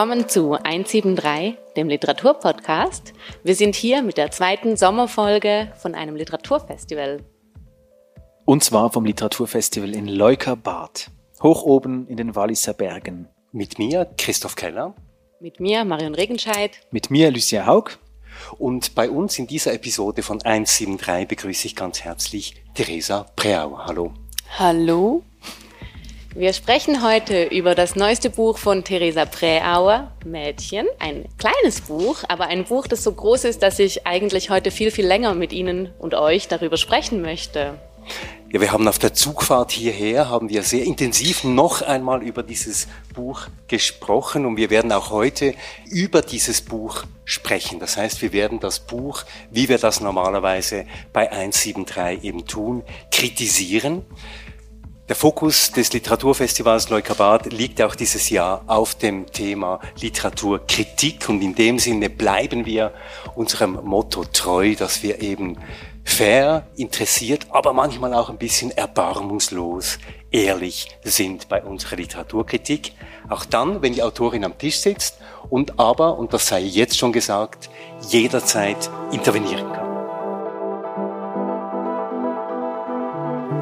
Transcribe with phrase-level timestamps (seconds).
[0.00, 3.12] Willkommen zu 173, dem Literaturpodcast.
[3.44, 7.22] Wir sind hier mit der zweiten Sommerfolge von einem Literaturfestival.
[8.46, 11.10] Und zwar vom Literaturfestival in Leukerbad,
[11.42, 13.28] hoch oben in den Walliser Bergen.
[13.52, 14.94] Mit mir, Christoph Keller.
[15.38, 16.80] Mit mir, Marion Regenscheid.
[16.90, 17.98] Mit mir, Lucia Haug.
[18.56, 23.84] Und bei uns in dieser Episode von 173 begrüße ich ganz herzlich Theresa Preauer.
[23.84, 24.14] Hallo.
[24.58, 25.22] Hallo.
[26.36, 30.86] Wir sprechen heute über das neueste Buch von Theresa Präauer, Mädchen.
[31.00, 34.92] Ein kleines Buch, aber ein Buch, das so groß ist, dass ich eigentlich heute viel,
[34.92, 37.80] viel länger mit Ihnen und euch darüber sprechen möchte.
[38.52, 42.86] Ja, wir haben auf der Zugfahrt hierher, haben wir sehr intensiv noch einmal über dieses
[43.12, 45.54] Buch gesprochen und wir werden auch heute
[45.88, 47.80] über dieses Buch sprechen.
[47.80, 54.04] Das heißt, wir werden das Buch, wie wir das normalerweise bei 173 eben tun, kritisieren.
[55.10, 61.56] Der Fokus des Literaturfestivals Leukerbad liegt auch dieses Jahr auf dem Thema Literaturkritik und in
[61.56, 62.92] dem Sinne bleiben wir
[63.34, 65.58] unserem Motto treu, dass wir eben
[66.04, 69.98] fair, interessiert, aber manchmal auch ein bisschen erbarmungslos
[70.30, 72.92] ehrlich sind bei unserer Literaturkritik.
[73.28, 77.10] Auch dann, wenn die Autorin am Tisch sitzt und aber, und das sei jetzt schon
[77.10, 77.68] gesagt,
[78.08, 79.79] jederzeit intervenieren kann.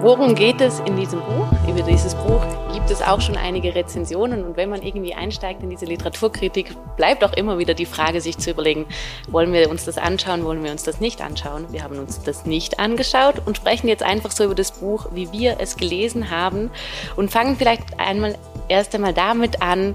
[0.00, 1.48] Worum geht es in diesem Buch?
[1.68, 2.40] Über dieses Buch
[2.72, 7.24] gibt es auch schon einige Rezensionen und wenn man irgendwie einsteigt in diese Literaturkritik, bleibt
[7.24, 8.86] auch immer wieder die Frage, sich zu überlegen,
[9.26, 11.66] wollen wir uns das anschauen, wollen wir uns das nicht anschauen?
[11.72, 15.32] Wir haben uns das nicht angeschaut und sprechen jetzt einfach so über das Buch, wie
[15.32, 16.70] wir es gelesen haben
[17.16, 18.36] und fangen vielleicht einmal
[18.68, 19.94] erst einmal damit an,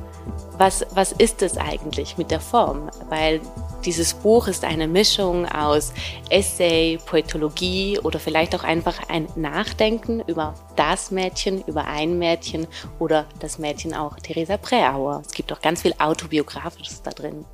[0.58, 2.90] was, was ist es eigentlich mit der Form?
[3.10, 3.42] Weil
[3.86, 5.94] dieses Buch ist eine Mischung aus
[6.30, 12.68] Essay, Poetologie oder vielleicht auch einfach ein Nachdenken über das Mädchen, über ein Mädchen
[13.00, 15.22] oder das Mädchen auch Theresa Präauer.
[15.26, 17.46] Es gibt auch ganz viel Autobiografisches da drin.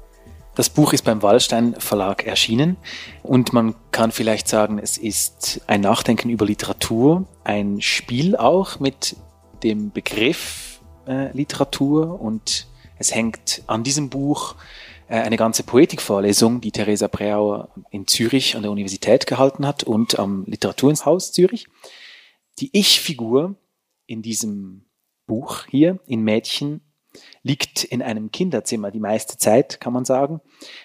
[0.56, 2.76] Das Buch ist beim Wallstein Verlag erschienen
[3.24, 9.16] und man kann vielleicht sagen, es ist ein Nachdenken über Literatur, ein Spiel auch mit
[9.64, 10.69] dem Begriff
[11.34, 14.56] Literatur und es hängt an diesem Buch
[15.08, 20.20] äh, eine ganze Poetikvorlesung, die Theresa Preauer in Zürich an der Universität gehalten hat und
[20.20, 21.68] am Literaturhaus Zürich.
[22.60, 23.56] Die Ich-Figur
[24.06, 24.86] in diesem
[25.26, 26.82] Buch hier, in Mädchen,
[27.42, 30.42] liegt in einem Kinderzimmer die meiste Zeit, kann man sagen.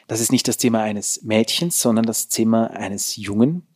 [0.07, 3.67] Das ist nicht das Zimmer eines Mädchens, sondern das Zimmer eines Jungen,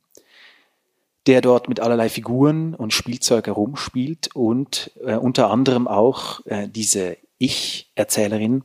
[1.29, 7.19] der dort mit allerlei Figuren und Spielzeug herumspielt und äh, unter anderem auch äh, diese
[7.37, 8.65] Ich-Erzählerin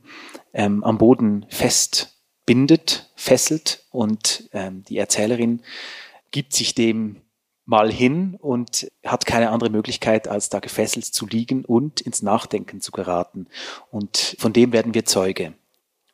[0.54, 5.60] ähm, am Boden festbindet, fesselt und ähm, die Erzählerin
[6.30, 7.20] gibt sich dem
[7.66, 12.80] mal hin und hat keine andere Möglichkeit, als da gefesselt zu liegen und ins Nachdenken
[12.80, 13.46] zu geraten.
[13.90, 15.54] Und von dem werden wir Zeuge.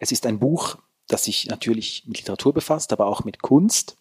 [0.00, 3.97] Es ist ein Buch, das sich natürlich mit Literatur befasst, aber auch mit Kunst,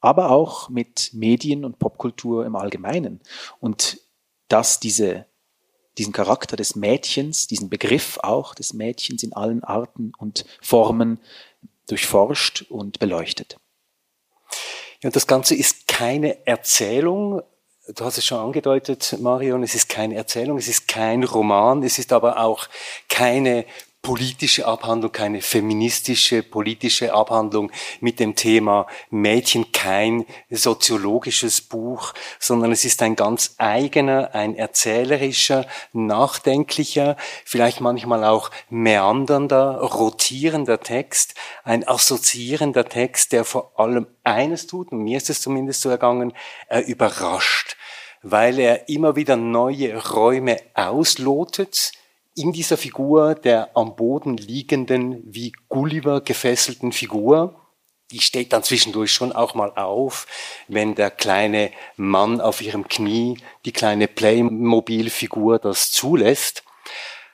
[0.00, 3.20] aber auch mit Medien und Popkultur im Allgemeinen.
[3.60, 4.00] Und
[4.48, 5.26] dass diese
[5.98, 11.20] diesen Charakter des Mädchens, diesen Begriff auch des Mädchens in allen Arten und Formen
[11.88, 13.58] durchforscht und beleuchtet.
[15.02, 17.42] Ja, und das Ganze ist keine Erzählung.
[17.94, 21.98] Du hast es schon angedeutet, Marion, es ist keine Erzählung, es ist kein Roman, es
[21.98, 22.68] ist aber auch
[23.08, 23.64] keine
[24.02, 32.84] politische Abhandlung, keine feministische politische Abhandlung mit dem Thema Mädchen, kein soziologisches Buch, sondern es
[32.84, 41.34] ist ein ganz eigener, ein erzählerischer, nachdenklicher, vielleicht manchmal auch meandernder, rotierender Text,
[41.64, 46.32] ein assoziierender Text, der vor allem eines tut, und mir ist es zumindest so ergangen,
[46.68, 47.76] er überrascht,
[48.22, 51.92] weil er immer wieder neue Räume auslotet,
[52.40, 57.60] in dieser Figur der am Boden liegenden, wie Gulliver gefesselten Figur,
[58.10, 60.26] die steht dann zwischendurch schon auch mal auf,
[60.68, 66.64] wenn der kleine Mann auf ihrem Knie, die kleine Playmobil-Figur das zulässt.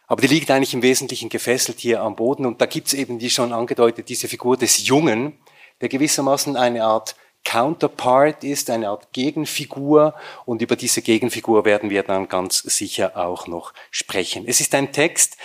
[0.06, 3.30] Aber die liegt eigentlich im Wesentlichen gefesselt hier am Boden und da gibt's eben, wie
[3.30, 5.38] schon angedeutet, diese Figur des Jungen,
[5.80, 7.16] der gewissermaßen eine Art
[7.46, 10.14] Counterpart ist, eine Art Gegenfigur
[10.46, 14.44] und über diese Gegenfigur werden wir dann ganz sicher auch noch sprechen.
[14.48, 15.36] Es ist ein Text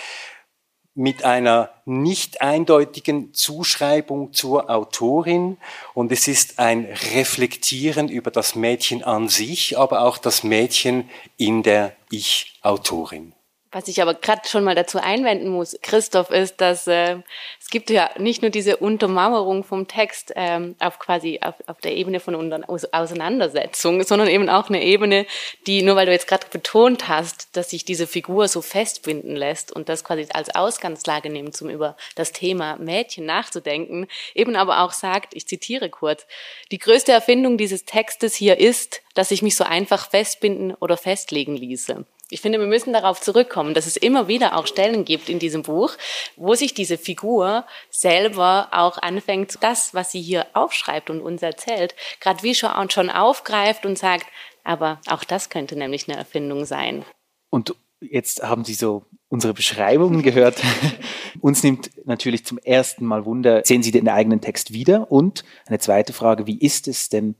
[0.94, 5.58] mit einer nicht eindeutigen Zuschreibung zur Autorin
[5.94, 11.62] und es ist ein Reflektieren über das Mädchen an sich, aber auch das Mädchen in
[11.62, 13.32] der Ich-Autorin.
[13.74, 17.16] Was ich aber gerade schon mal dazu einwenden muss, Christoph, ist, dass äh,
[17.58, 21.96] es gibt ja nicht nur diese Untermauerung vom Text ähm, auf quasi auf, auf der
[21.96, 22.34] Ebene von
[22.64, 25.24] Auseinandersetzung, sondern eben auch eine Ebene,
[25.66, 29.72] die nur weil du jetzt gerade betont hast, dass sich diese Figur so festbinden lässt
[29.72, 34.92] und das quasi als Ausgangslage nimmt, um über das Thema Mädchen nachzudenken, eben aber auch
[34.92, 36.26] sagt, ich zitiere kurz,
[36.72, 41.56] die größte Erfindung dieses Textes hier ist, dass ich mich so einfach festbinden oder festlegen
[41.56, 42.04] ließe.
[42.32, 45.62] Ich finde, wir müssen darauf zurückkommen, dass es immer wieder auch Stellen gibt in diesem
[45.62, 45.92] Buch,
[46.36, 51.94] wo sich diese Figur selber auch anfängt, das, was sie hier aufschreibt und uns erzählt,
[52.20, 54.26] gerade wie schon, schon aufgreift und sagt,
[54.64, 57.04] aber auch das könnte nämlich eine Erfindung sein.
[57.50, 60.62] Und jetzt haben Sie so unsere Beschreibungen gehört.
[61.42, 65.12] Uns nimmt natürlich zum ersten Mal Wunder, sehen Sie den eigenen Text wieder?
[65.12, 67.34] Und eine zweite Frage, wie ist es denn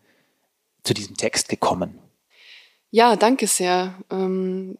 [0.83, 1.99] zu diesem Text gekommen?
[2.95, 3.95] Ja, danke sehr.
[4.11, 4.77] Ähm,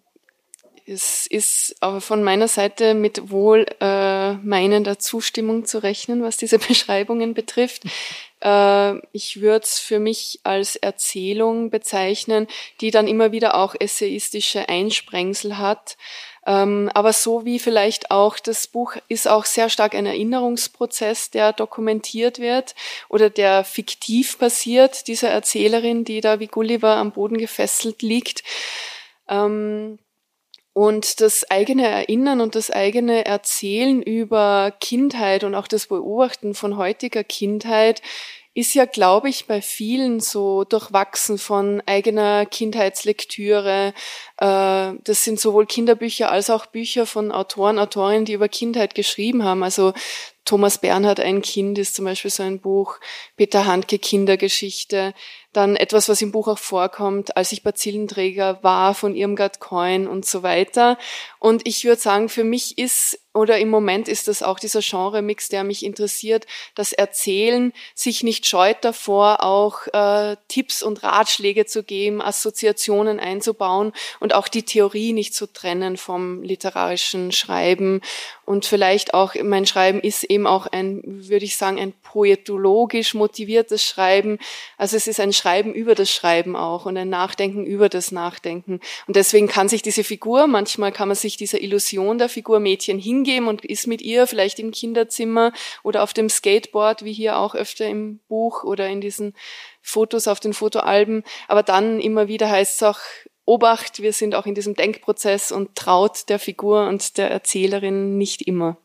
[0.93, 6.59] es ist aber von meiner Seite mit wohl äh, meinender Zustimmung zu rechnen, was diese
[6.69, 7.83] Beschreibungen betrifft.
[8.41, 12.47] Äh, ich würde es für mich als Erzählung bezeichnen,
[12.81, 15.97] die dann immer wieder auch essayistische Einsprengsel hat.
[16.45, 21.53] Ähm, aber so wie vielleicht auch das Buch ist auch sehr stark ein Erinnerungsprozess, der
[21.53, 22.75] dokumentiert wird
[23.09, 28.43] oder der fiktiv passiert, dieser Erzählerin, die da wie Gulliver am Boden gefesselt liegt.
[29.29, 29.99] Ähm,
[30.73, 36.77] und das eigene Erinnern und das eigene Erzählen über Kindheit und auch das Beobachten von
[36.77, 38.01] heutiger Kindheit
[38.55, 43.95] ist ja, glaube ich, bei vielen so durchwachsen von eigener Kindheitslektüre.
[44.43, 49.45] Äh, das sind sowohl Kinderbücher als auch Bücher von Autoren, Autorinnen, die über Kindheit geschrieben
[49.45, 49.63] haben.
[49.63, 49.93] Also
[50.45, 52.99] Thomas Bernhard, ein Kind, ist zum Beispiel so ein Buch.
[53.37, 55.15] Peter Handke, Kindergeschichte.
[55.53, 60.27] Dann etwas, was im Buch auch vorkommt, als ich Bazillenträger war von Irmgard Coin und
[60.27, 60.99] so weiter.
[61.39, 65.49] Und ich würde sagen, für mich ist oder im Moment ist das auch dieser Genre-Mix,
[65.49, 71.83] der mich interessiert, das Erzählen sich nicht scheut davor, auch äh, Tipps und Ratschläge zu
[71.83, 78.01] geben, Assoziationen einzubauen und auch die Theorie nicht zu trennen vom literarischen Schreiben.
[78.45, 83.85] Und vielleicht auch, mein Schreiben ist eben auch ein, würde ich sagen, ein poetologisch motiviertes
[83.85, 84.39] Schreiben.
[84.77, 88.81] Also es ist ein Schreiben über das Schreiben auch und ein Nachdenken über das Nachdenken.
[89.07, 92.99] Und deswegen kann sich diese Figur, manchmal kann man sich dieser Illusion der Figur Mädchen
[92.99, 95.53] hingeben und ist mit ihr vielleicht im Kinderzimmer
[95.83, 99.35] oder auf dem Skateboard, wie hier auch öfter im Buch oder in diesen
[99.83, 101.25] Fotos auf den Fotoalben.
[101.49, 102.99] Aber dann immer wieder heißt es auch,
[103.45, 108.43] Obacht, wir sind auch in diesem Denkprozess und traut der Figur und der Erzählerin nicht
[108.43, 108.77] immer.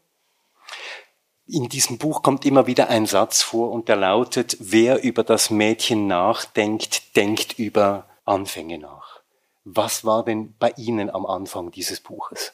[1.46, 5.50] In diesem Buch kommt immer wieder ein Satz vor und der lautet, wer über das
[5.50, 9.22] Mädchen nachdenkt, denkt über Anfänge nach.
[9.64, 12.54] Was war denn bei Ihnen am Anfang dieses Buches?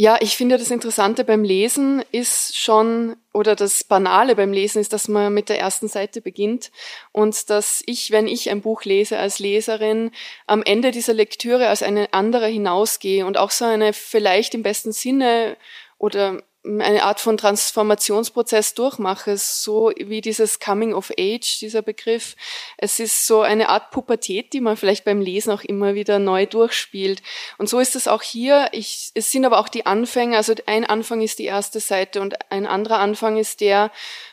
[0.00, 4.92] Ja, ich finde das Interessante beim Lesen ist schon, oder das Banale beim Lesen ist,
[4.92, 6.70] dass man mit der ersten Seite beginnt
[7.10, 10.12] und dass ich, wenn ich ein Buch lese als Leserin,
[10.46, 14.92] am Ende dieser Lektüre als eine andere hinausgehe und auch so eine vielleicht im besten
[14.92, 15.56] Sinne
[15.98, 22.36] oder eine Art von Transformationsprozess durchmache, so wie dieses Coming of Age, dieser Begriff.
[22.76, 26.46] Es ist so eine Art Pubertät, die man vielleicht beim Lesen auch immer wieder neu
[26.46, 27.22] durchspielt.
[27.58, 28.68] Und so ist es auch hier.
[28.72, 32.34] Ich, es sind aber auch die Anfänge, also ein Anfang ist die erste Seite und
[32.50, 33.90] ein anderer Anfang ist der,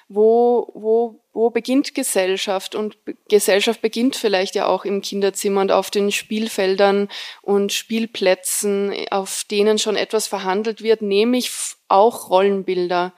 [0.08, 2.76] wo, wo, wo beginnt Gesellschaft?
[2.76, 7.10] Und Gesellschaft beginnt vielleicht ja auch im Kinderzimmer und auf den Spielfeldern
[7.42, 11.50] und Spielplätzen, auf denen schon etwas verhandelt wird, nämlich
[11.88, 13.14] auch Rollenbilder.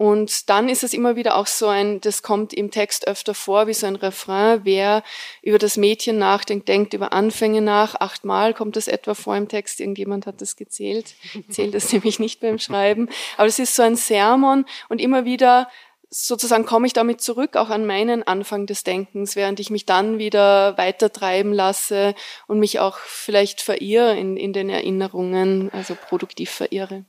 [0.00, 3.66] Und dann ist es immer wieder auch so ein, das kommt im Text öfter vor,
[3.66, 5.02] wie so ein Refrain, wer
[5.42, 7.96] über das Mädchen nachdenkt, denkt über Anfänge nach.
[8.00, 11.14] Achtmal kommt das etwa vor im Text, irgendjemand hat das gezählt,
[11.50, 13.10] zählt das nämlich nicht beim Schreiben.
[13.36, 15.68] Aber es ist so ein Sermon und immer wieder
[16.10, 20.18] sozusagen komme ich damit zurück auch an meinen Anfang des Denkens, während ich mich dann
[20.18, 22.14] wieder weiter treiben lasse
[22.48, 27.04] und mich auch vielleicht verirre in, in den Erinnerungen, also produktiv verirre.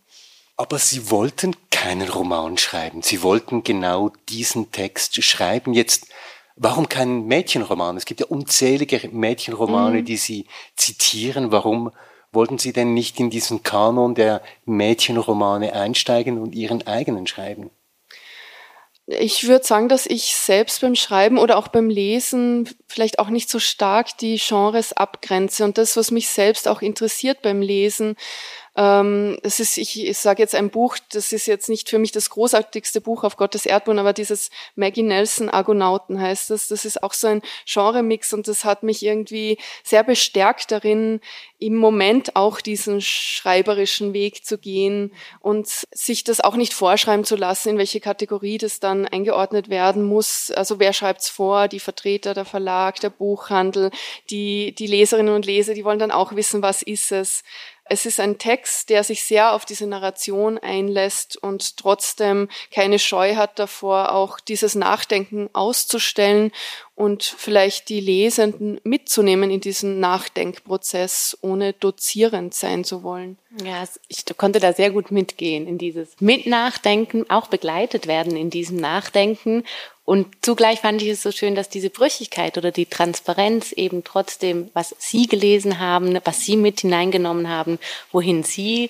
[0.61, 3.01] Aber Sie wollten keinen Roman schreiben.
[3.01, 5.73] Sie wollten genau diesen Text schreiben.
[5.73, 6.05] Jetzt,
[6.55, 7.97] warum keinen Mädchenroman?
[7.97, 10.05] Es gibt ja unzählige Mädchenromane, mhm.
[10.05, 11.51] die Sie zitieren.
[11.51, 11.89] Warum
[12.31, 17.71] wollten Sie denn nicht in diesen Kanon der Mädchenromane einsteigen und Ihren eigenen schreiben?
[19.07, 23.49] Ich würde sagen, dass ich selbst beim Schreiben oder auch beim Lesen vielleicht auch nicht
[23.49, 25.65] so stark die Genres abgrenze.
[25.65, 28.15] Und das, was mich selbst auch interessiert beim Lesen,
[28.75, 32.13] Ähm, das ist, ich, ich sage jetzt ein Buch, das ist jetzt nicht für mich
[32.13, 36.69] das großartigste Buch auf Gottes Erdboden, aber dieses Maggie Nelson Argonauten heißt das.
[36.69, 41.19] Das ist auch so ein Genremix und das hat mich irgendwie sehr bestärkt darin,
[41.59, 47.35] im Moment auch diesen schreiberischen Weg zu gehen und sich das auch nicht vorschreiben zu
[47.35, 50.49] lassen, in welche Kategorie das dann eingeordnet werden muss.
[50.49, 51.67] Also wer schreibt's vor?
[51.67, 53.91] Die Vertreter, der Verlag, der Buchhandel,
[54.29, 57.43] die, die Leserinnen und Leser, die wollen dann auch wissen, was ist es.
[57.91, 63.35] Es ist ein Text, der sich sehr auf diese Narration einlässt und trotzdem keine Scheu
[63.35, 66.53] hat davor, auch dieses Nachdenken auszustellen
[67.01, 73.39] und vielleicht die Lesenden mitzunehmen in diesen Nachdenkprozess, ohne dozierend sein zu wollen.
[73.65, 78.77] Ja, ich konnte da sehr gut mitgehen in dieses Mitnachdenken, auch begleitet werden in diesem
[78.77, 79.63] Nachdenken
[80.03, 84.69] und zugleich fand ich es so schön, dass diese Brüchigkeit oder die Transparenz eben trotzdem,
[84.73, 87.79] was Sie gelesen haben, was Sie mit hineingenommen haben,
[88.11, 88.89] wohin Sie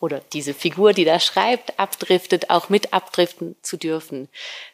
[0.00, 4.28] oder diese Figur, die da schreibt, abdriftet, auch mit abdriften zu dürfen.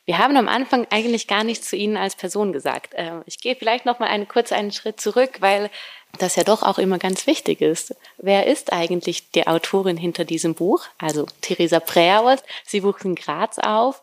[0.05, 2.95] Wir haben am Anfang eigentlich gar nichts zu Ihnen als Person gesagt.
[2.95, 5.71] Äh, ich gehe vielleicht noch mal einen, kurz einen Schritt zurück, weil
[6.19, 7.95] das ja doch auch immer ganz wichtig ist.
[8.19, 10.87] Wer ist eigentlich die Autorin hinter diesem Buch?
[10.99, 12.41] Also Theresa Preaus.
[12.67, 14.03] Sie wuchs in Graz auf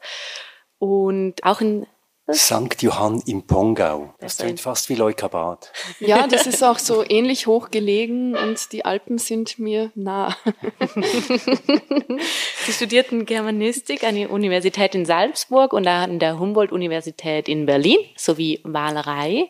[0.80, 1.86] und auch in
[2.34, 2.82] St.
[2.82, 4.14] Johann im Pongau.
[4.20, 5.72] Das klingt fast wie Leukerbad.
[6.00, 10.36] Ja, das ist auch so ähnlich hoch gelegen und die Alpen sind mir nah.
[12.66, 18.60] Sie studierten Germanistik an der Universität in Salzburg und an der Humboldt-Universität in Berlin sowie
[18.64, 19.50] Malerei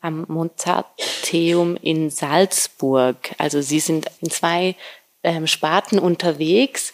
[0.00, 3.16] am Mozarteum in Salzburg.
[3.38, 4.76] Also Sie sind in zwei
[5.22, 6.92] ähm, Sparten unterwegs.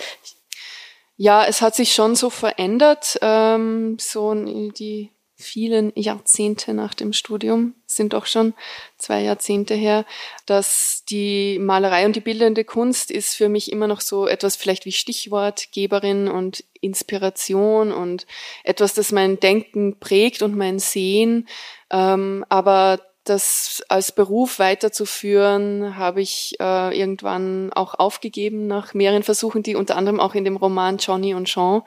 [1.16, 7.74] Ja, es hat sich schon so verändert, ähm, so die vielen Jahrzehnte nach dem Studium,
[7.86, 8.54] sind doch schon
[8.98, 10.04] zwei Jahrzehnte her,
[10.46, 14.84] dass die Malerei und die bildende Kunst ist für mich immer noch so etwas vielleicht
[14.84, 18.26] wie Stichwortgeberin und Inspiration und
[18.64, 21.48] etwas, das mein Denken prägt und mein Sehen.
[21.90, 29.62] Ähm, aber das als Beruf weiterzuführen, habe ich äh, irgendwann auch aufgegeben nach mehreren Versuchen,
[29.62, 31.82] die unter anderem auch in dem Roman Johnny und Jean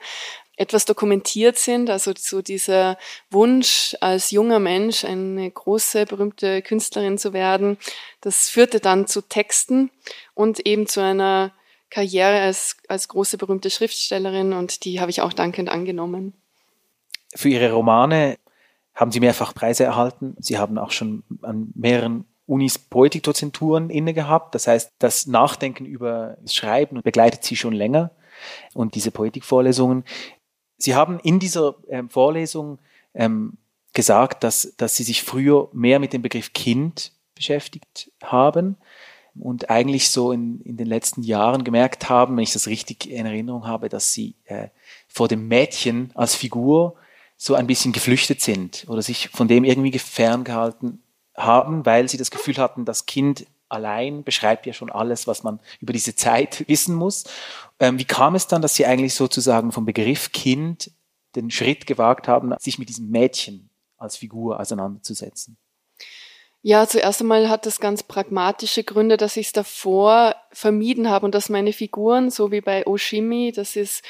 [0.62, 1.90] etwas dokumentiert sind.
[1.90, 2.96] Also so dieser
[3.30, 7.76] Wunsch, als junger Mensch eine große, berühmte Künstlerin zu werden,
[8.20, 9.90] das führte dann zu Texten
[10.34, 11.52] und eben zu einer
[11.90, 16.32] Karriere als, als große, berühmte Schriftstellerin und die habe ich auch dankend angenommen.
[17.34, 18.38] Für Ihre Romane
[18.94, 20.36] haben Sie mehrfach Preise erhalten.
[20.38, 24.54] Sie haben auch schon an mehreren Unis Poetikdozenturen inne gehabt.
[24.54, 28.10] Das heißt, das Nachdenken über das Schreiben begleitet Sie schon länger
[28.74, 30.04] und diese Poetikvorlesungen.
[30.82, 32.78] Sie haben in dieser ähm, Vorlesung
[33.14, 33.56] ähm,
[33.92, 38.76] gesagt, dass, dass Sie sich früher mehr mit dem Begriff Kind beschäftigt haben
[39.34, 43.26] und eigentlich so in, in den letzten Jahren gemerkt haben, wenn ich das richtig in
[43.26, 44.68] Erinnerung habe, dass Sie äh,
[45.06, 46.96] vor dem Mädchen als Figur
[47.36, 51.02] so ein bisschen geflüchtet sind oder sich von dem irgendwie ferngehalten
[51.36, 55.60] haben, weil sie das Gefühl hatten, das Kind allein beschreibt ja schon alles, was man
[55.80, 57.24] über diese Zeit wissen muss.
[57.80, 60.90] Ähm, wie kam es dann, dass Sie eigentlich sozusagen vom Begriff Kind
[61.34, 65.56] den Schritt gewagt haben, sich mit diesem Mädchen als Figur auseinanderzusetzen?
[66.64, 71.34] Ja, zuerst einmal hat das ganz pragmatische Gründe, dass ich es davor vermieden habe und
[71.34, 74.04] dass meine Figuren, so wie bei Oshimi, das ist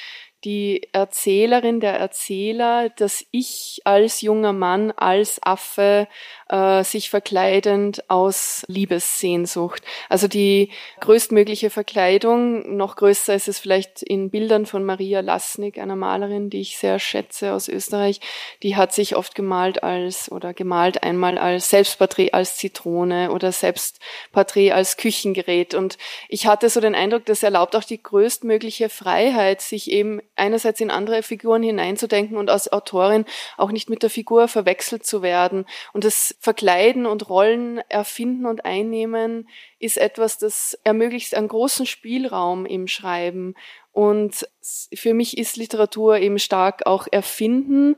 [0.44, 6.08] die Erzählerin, der Erzähler, dass ich als junger Mann, als Affe
[6.48, 9.82] äh, sich verkleidend aus Liebessehnsucht.
[10.08, 10.70] Also die
[11.00, 16.60] größtmögliche Verkleidung, noch größer ist es vielleicht in Bildern von Maria Lasnik, einer Malerin, die
[16.60, 18.20] ich sehr schätze aus Österreich.
[18.62, 24.72] Die hat sich oft gemalt als oder gemalt einmal als Selbstporträt als Zitrone oder Selbstporträt
[24.72, 25.74] als Küchengerät.
[25.74, 30.80] Und ich hatte so den Eindruck, das erlaubt auch die größtmögliche Freiheit, sich eben einerseits
[30.80, 33.24] in andere Figuren hineinzudenken und als Autorin
[33.56, 35.64] auch nicht mit der Figur verwechselt zu werden.
[35.92, 42.66] Und das Verkleiden und Rollen erfinden und einnehmen ist etwas, das ermöglicht einen großen Spielraum
[42.66, 43.54] im Schreiben.
[43.92, 44.48] Und
[44.94, 47.96] für mich ist Literatur eben stark auch erfinden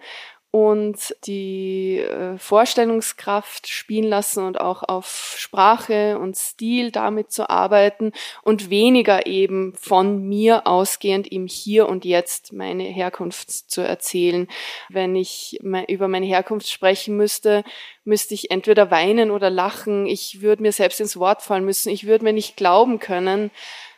[0.55, 8.13] und die äh, Vorstellungskraft spielen lassen und auch auf Sprache und Stil damit zu arbeiten
[8.45, 14.47] und weniger eben von mir ausgehend im Hier und Jetzt meine Herkunft zu erzählen.
[14.89, 15.59] Wenn ich
[15.89, 17.65] über meine Herkunft sprechen müsste,
[18.05, 20.07] müsste ich entweder weinen oder lachen.
[20.07, 21.89] Ich würde mir selbst ins Wort fallen müssen.
[21.89, 23.51] Ich würde mir nicht glauben können.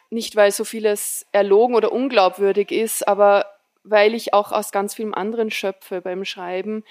[0.09, 3.45] Nicht, weil so vieles erlogen oder unglaubwürdig ist, aber
[3.89, 6.85] weil ich auch aus ganz vielem anderen schöpfe beim Schreiben.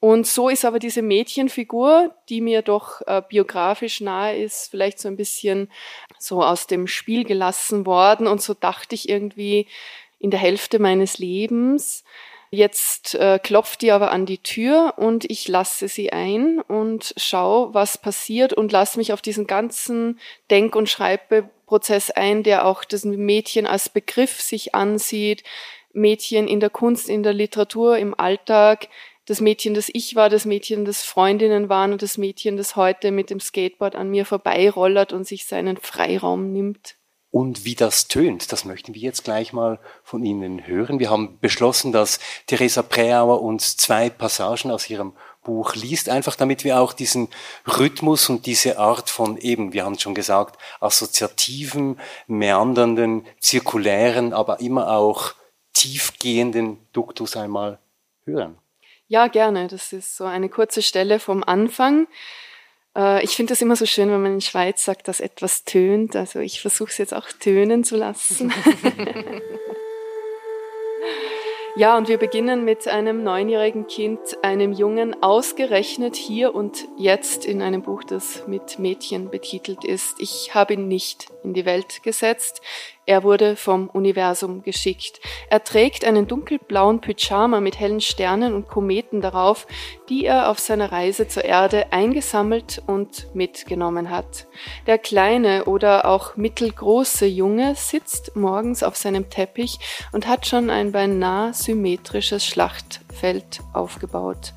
[0.00, 5.08] Und so ist aber diese Mädchenfigur, die mir doch äh, biografisch nahe ist, vielleicht so
[5.08, 5.70] ein bisschen
[6.18, 8.26] so aus dem Spiel gelassen worden.
[8.26, 9.66] Und so dachte ich irgendwie
[10.18, 12.04] in der Hälfte meines Lebens,
[12.52, 17.74] Jetzt äh, klopft die aber an die Tür und ich lasse sie ein und schaue,
[17.74, 20.18] was passiert und lasse mich auf diesen ganzen
[20.50, 25.44] Denk- und Schreibprozess ein, der auch das Mädchen als Begriff sich ansieht,
[25.92, 28.88] Mädchen in der Kunst, in der Literatur, im Alltag,
[29.26, 33.12] das Mädchen, das ich war, das Mädchen, das Freundinnen waren und das Mädchen, das heute
[33.12, 36.96] mit dem Skateboard an mir vorbeirollert und sich seinen Freiraum nimmt.
[37.32, 40.98] Und wie das tönt, das möchten wir jetzt gleich mal von Ihnen hören.
[40.98, 45.12] Wir haben beschlossen, dass Theresa Präauer uns zwei Passagen aus ihrem
[45.44, 47.28] Buch liest, einfach damit wir auch diesen
[47.78, 54.58] Rhythmus und diese Art von eben, wir haben es schon gesagt, assoziativen, meandernden, zirkulären, aber
[54.58, 55.34] immer auch
[55.72, 57.78] tiefgehenden Duktus einmal
[58.24, 58.58] hören.
[59.08, 59.66] Ja, gerne.
[59.66, 62.06] Das ist so eine kurze Stelle vom Anfang.
[62.96, 66.14] Äh, ich finde das immer so schön, wenn man in Schweiz sagt, dass etwas tönt.
[66.16, 68.52] Also ich versuche es jetzt auch tönen zu lassen.
[71.76, 77.62] Ja, und wir beginnen mit einem neunjährigen Kind, einem Jungen, ausgerechnet hier und jetzt in
[77.62, 80.16] einem Buch, das mit Mädchen betitelt ist.
[80.18, 82.60] Ich habe ihn nicht in die Welt gesetzt.
[83.10, 85.20] Er wurde vom Universum geschickt.
[85.48, 89.66] Er trägt einen dunkelblauen Pyjama mit hellen Sternen und Kometen darauf,
[90.08, 94.46] die er auf seiner Reise zur Erde eingesammelt und mitgenommen hat.
[94.86, 99.80] Der kleine oder auch mittelgroße Junge sitzt morgens auf seinem Teppich
[100.12, 102.46] und hat schon ein beinahe symmetrisches
[103.20, 104.54] Schlachtfeld aufgebaut.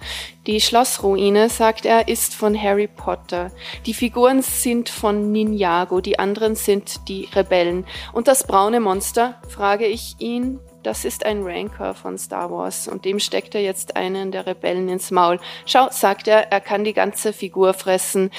[0.48, 3.52] Die Schlossruine, sagt er, ist von Harry Potter.
[3.86, 7.86] Die Figuren sind von Ninjago, die anderen sind die Rebellen.
[8.14, 13.06] Und das braune Monster, frage ich ihn, das ist ein Rancor von Star Wars und
[13.06, 15.40] dem steckt er jetzt einen der Rebellen ins Maul.
[15.66, 18.32] Schau, sagt er, er kann die ganze Figur fressen.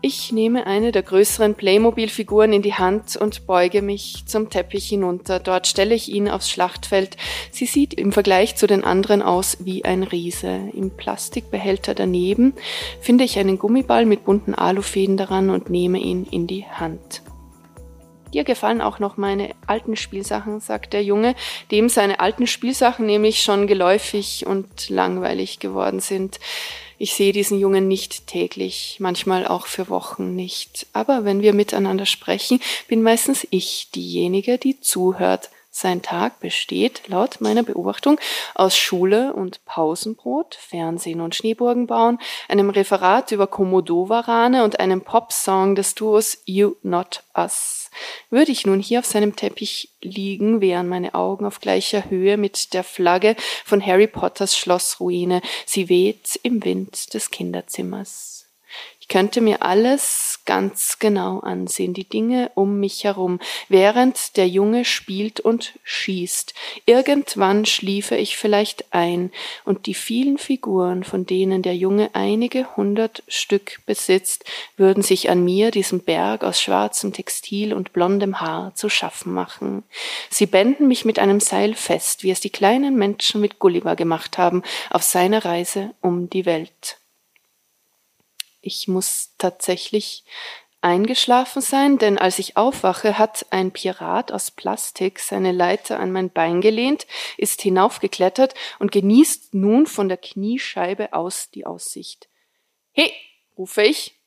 [0.00, 5.40] Ich nehme eine der größeren Playmobil-Figuren in die Hand und beuge mich zum Teppich hinunter.
[5.40, 7.16] Dort stelle ich ihn aufs Schlachtfeld.
[7.50, 10.70] Sie sieht im Vergleich zu den anderen aus wie ein Riese.
[10.72, 12.54] Im Plastikbehälter daneben
[13.00, 17.22] finde ich einen Gummiball mit bunten Alufäden daran und nehme ihn in die Hand.
[18.32, 21.34] Dir gefallen auch noch meine alten Spielsachen, sagt der Junge,
[21.72, 26.38] dem seine alten Spielsachen nämlich schon geläufig und langweilig geworden sind.
[26.98, 30.86] Ich sehe diesen Jungen nicht täglich, manchmal auch für Wochen nicht.
[30.92, 35.50] Aber wenn wir miteinander sprechen, bin meistens ich diejenige, die zuhört.
[35.70, 38.18] Sein Tag besteht, laut meiner Beobachtung,
[38.56, 45.76] aus Schule und Pausenbrot, Fernsehen und Schneeburgen bauen, einem Referat über Komodowarane und einem Popsong
[45.76, 47.77] des Duos You Not Us.
[48.30, 52.74] Würde ich nun hier auf seinem Teppich liegen, wären meine Augen auf gleicher Höhe mit
[52.74, 55.40] der Flagge von Harry Potters Schlossruine.
[55.66, 58.46] Sie weht im Wind des Kinderzimmers.
[59.00, 64.86] Ich könnte mir alles ganz genau ansehen, die Dinge um mich herum, während der Junge
[64.86, 66.54] spielt und schießt.
[66.86, 69.30] Irgendwann schliefe ich vielleicht ein,
[69.66, 74.46] und die vielen Figuren, von denen der Junge einige hundert Stück besitzt,
[74.78, 79.82] würden sich an mir, diesem Berg aus schwarzem Textil und blondem Haar, zu schaffen machen.
[80.30, 84.38] Sie bänden mich mit einem Seil fest, wie es die kleinen Menschen mit Gulliver gemacht
[84.38, 86.97] haben, auf seiner Reise um die Welt
[88.60, 90.24] ich muss tatsächlich
[90.80, 96.30] eingeschlafen sein, denn als ich aufwache, hat ein Pirat aus Plastik seine Leiter an mein
[96.30, 102.28] Bein gelehnt, ist hinaufgeklettert und genießt nun von der Kniescheibe aus die Aussicht.
[102.92, 103.12] He,
[103.56, 104.17] rufe ich,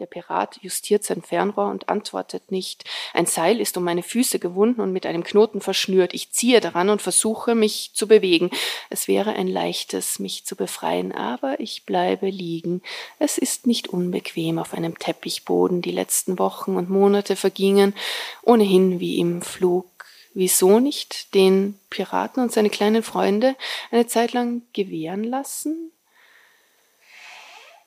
[0.00, 2.84] der Pirat justiert sein Fernrohr und antwortet nicht.
[3.14, 6.14] Ein Seil ist um meine Füße gewunden und mit einem Knoten verschnürt.
[6.14, 8.50] Ich ziehe daran und versuche, mich zu bewegen.
[8.88, 12.82] Es wäre ein leichtes, mich zu befreien, aber ich bleibe liegen.
[13.18, 15.82] Es ist nicht unbequem auf einem Teppichboden.
[15.82, 17.94] Die letzten Wochen und Monate vergingen
[18.42, 19.86] ohnehin wie im Flug.
[20.32, 23.56] Wieso nicht den Piraten und seine kleinen Freunde
[23.90, 25.92] eine Zeit lang gewähren lassen?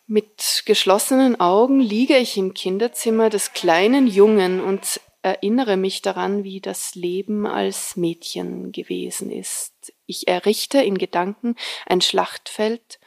[0.05, 6.59] Mit geschlossenen Augen liege ich im Kinderzimmer des kleinen Jungen und erinnere mich daran, wie
[6.59, 9.93] das Leben als Mädchen gewesen ist.
[10.05, 12.99] Ich errichte in Gedanken ein Schlachtfeld,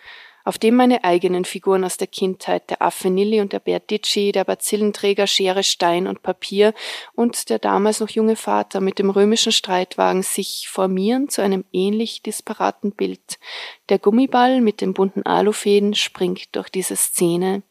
[0.47, 4.31] auf dem meine eigenen Figuren aus der Kindheit, der Affe Nilli und der Bär Ditschi,
[4.31, 6.73] der Bazillenträger Schere, Stein und Papier
[7.15, 12.23] und der damals noch junge Vater mit dem römischen Streitwagen sich formieren zu einem ähnlich
[12.23, 13.41] disparaten Bild.
[13.89, 17.63] Der Gummiball mit den bunten Alufäden springt durch diese Szene.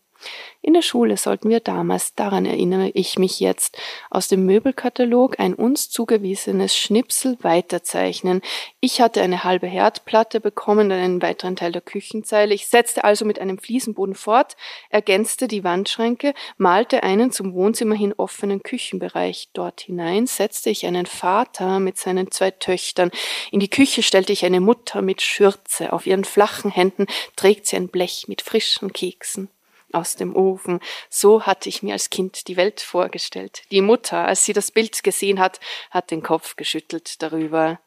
[0.62, 3.78] In der Schule sollten wir damals, daran erinnere ich mich jetzt,
[4.10, 8.41] aus dem Möbelkatalog ein uns zugewiesenes Schnipsel weiterzeichnen.
[8.80, 12.56] Ich hatte eine halbe Herdplatte bekommen, dann einen weiteren Teil der Küchenzeile.
[12.56, 14.58] Ich setzte also mit einem Fliesenboden fort,
[14.89, 19.49] ergänzte die Wandschränke, malte einen zum Wohnzimmer hin offenen Küchenbereich.
[19.54, 23.12] Dort hinein setzte ich einen Vater mit seinen zwei Töchtern.
[23.51, 25.93] In die Küche stellte ich eine Mutter mit Schürze.
[25.93, 29.49] Auf ihren flachen Händen trägt sie ein Blech mit frischen Keksen
[29.95, 30.79] aus dem Ofen.
[31.10, 33.63] So hatte ich mir als Kind die Welt vorgestellt.
[33.71, 35.60] Die Mutter, als sie das Bild gesehen hat,
[35.91, 37.79] hat den Kopf geschüttelt darüber.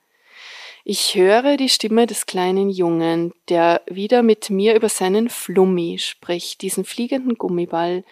[0.85, 6.62] Ich höre die Stimme des kleinen Jungen, der wieder mit mir über seinen Flummi spricht,
[6.62, 8.05] diesen fliegenden Gummiball,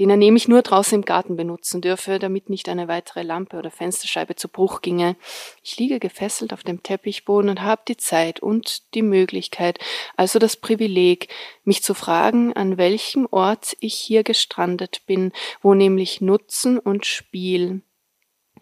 [0.00, 3.70] den er nämlich nur draußen im Garten benutzen dürfe, damit nicht eine weitere Lampe oder
[3.70, 5.14] Fensterscheibe zu Bruch ginge.
[5.62, 9.78] Ich liege gefesselt auf dem Teppichboden und habe die Zeit und die Möglichkeit,
[10.16, 11.28] also das Privileg,
[11.64, 17.82] mich zu fragen, an welchem Ort ich hier gestrandet bin, wo nämlich Nutzen und Spiel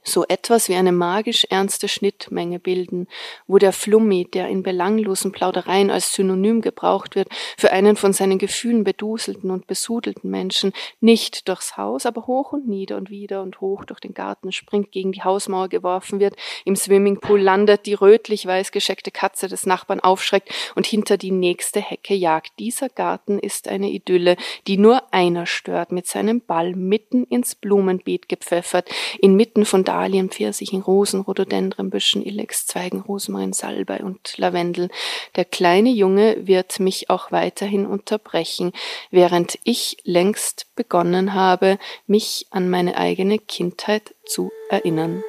[0.02, 3.08] so etwas wie eine magisch ernste Schnittmenge bilden,
[3.46, 8.38] wo der Flummi, der in belanglosen Plaudereien als Synonym gebraucht wird, für einen von seinen
[8.38, 13.60] Gefühlen beduselten und besudelten Menschen nicht durchs Haus, aber hoch und nieder und wieder und
[13.60, 16.34] hoch durch den Garten springt, gegen die Hausmauer geworfen wird,
[16.64, 22.14] im Swimmingpool landet, die rötlich-weiß gescheckte Katze des Nachbarn aufschreckt und hinter die nächste Hecke
[22.14, 22.52] jagt.
[22.58, 28.28] Dieser Garten ist eine Idylle, die nur einer stört, mit seinem Ball mitten ins Blumenbeet
[28.28, 28.88] gepfeffert,
[29.20, 34.90] inmitten von Dahlien, Pfirsichen, Rosen, Rhododendrenbüschen, Ilex, Zweigen, Rosmarin, Salbei und Lavendel.
[35.36, 38.72] Der kleine Junge wird mich auch weiterhin unterbrechen,
[39.10, 45.24] während ich längst begonnen habe, mich an meine eigene Kindheit zu erinnern.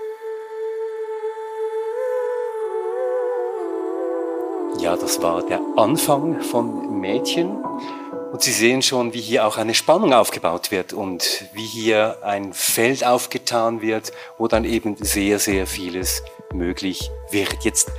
[4.82, 7.64] Ja, das war der Anfang von Mädchen.
[8.32, 12.54] Und Sie sehen schon, wie hier auch eine Spannung aufgebaut wird und wie hier ein
[12.54, 16.22] Feld aufgetan wird, wo dann eben sehr, sehr vieles
[16.54, 17.64] möglich wird.
[17.64, 17.92] Jetzt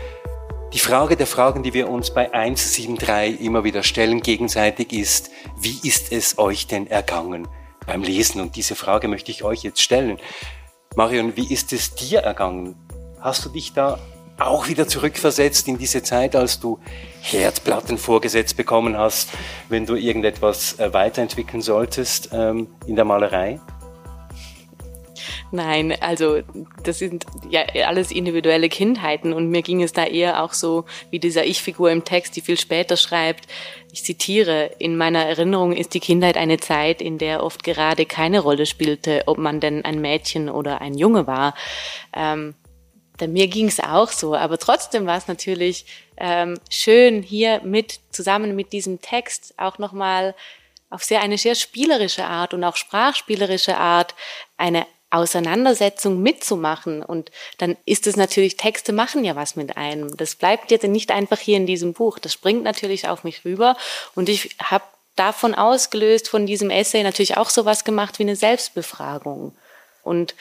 [0.72, 5.80] die Frage der Fragen, die wir uns bei 173 immer wieder stellen gegenseitig ist, wie
[5.82, 7.48] ist es euch denn ergangen
[7.86, 8.40] beim Lesen?
[8.40, 10.18] Und diese Frage möchte ich euch jetzt stellen.
[10.94, 12.76] Marion, wie ist es dir ergangen?
[13.20, 13.98] Hast du dich da
[14.40, 16.78] auch wieder zurückversetzt in diese Zeit, als du
[17.22, 19.30] Herdplatten vorgesetzt bekommen hast,
[19.68, 23.60] wenn du irgendetwas äh, weiterentwickeln solltest ähm, in der Malerei?
[25.52, 26.40] Nein, also
[26.84, 31.18] das sind ja alles individuelle Kindheiten und mir ging es da eher auch so wie
[31.18, 33.46] dieser Ich-Figur im Text, die viel später schreibt.
[33.92, 38.38] Ich zitiere, in meiner Erinnerung ist die Kindheit eine Zeit, in der oft gerade keine
[38.40, 41.54] Rolle spielte, ob man denn ein Mädchen oder ein Junge war.
[42.14, 42.54] Ähm,
[43.20, 48.00] denn mir ging es auch so, aber trotzdem war es natürlich ähm, schön, hier mit
[48.10, 50.34] zusammen mit diesem Text auch nochmal
[50.90, 54.14] auf sehr eine sehr spielerische Art und auch sprachspielerische Art
[54.56, 57.02] eine Auseinandersetzung mitzumachen.
[57.02, 60.16] Und dann ist es natürlich, Texte machen ja was mit einem.
[60.16, 62.18] Das bleibt jetzt nicht einfach hier in diesem Buch.
[62.18, 63.76] Das springt natürlich auf mich rüber.
[64.14, 64.84] Und ich habe
[65.16, 69.52] davon ausgelöst, von diesem Essay natürlich auch sowas gemacht wie eine Selbstbefragung.
[70.02, 70.34] Und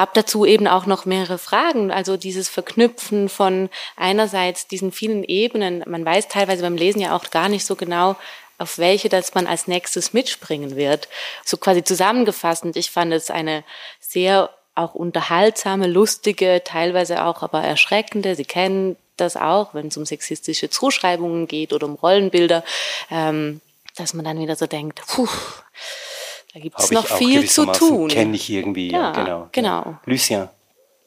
[0.00, 5.84] habe dazu eben auch noch mehrere Fragen, also dieses Verknüpfen von einerseits diesen vielen Ebenen.
[5.86, 8.16] Man weiß teilweise beim Lesen ja auch gar nicht so genau,
[8.56, 11.08] auf welche das man als nächstes mitspringen wird.
[11.44, 13.62] So quasi zusammengefasst, und ich fand es eine
[14.00, 18.36] sehr auch unterhaltsame, lustige, teilweise auch aber erschreckende.
[18.36, 22.64] Sie kennen das auch, wenn es um sexistische Zuschreibungen geht oder um Rollenbilder,
[23.10, 23.60] ähm,
[23.96, 25.28] dass man dann wieder so denkt, puh,
[26.52, 28.08] da gibt es noch viel zu tun.
[28.08, 29.48] Kenne ich irgendwie, ja, ja genau.
[29.52, 29.98] genau.
[30.04, 30.48] Lucien.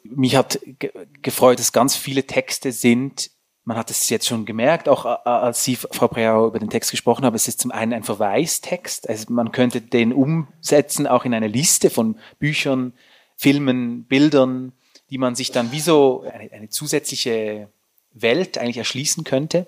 [0.03, 3.31] Mich hat ge gefreut, dass ganz viele Texte sind,
[3.65, 7.25] man hat es jetzt schon gemerkt, auch als Sie, Frau Breau, über den Text gesprochen
[7.25, 11.47] haben, es ist zum einen ein Verweistext, also man könnte den umsetzen auch in eine
[11.47, 12.93] Liste von Büchern,
[13.37, 14.73] Filmen, Bildern,
[15.09, 17.69] die man sich dann wie so eine, eine zusätzliche
[18.13, 19.65] Welt eigentlich erschließen könnte.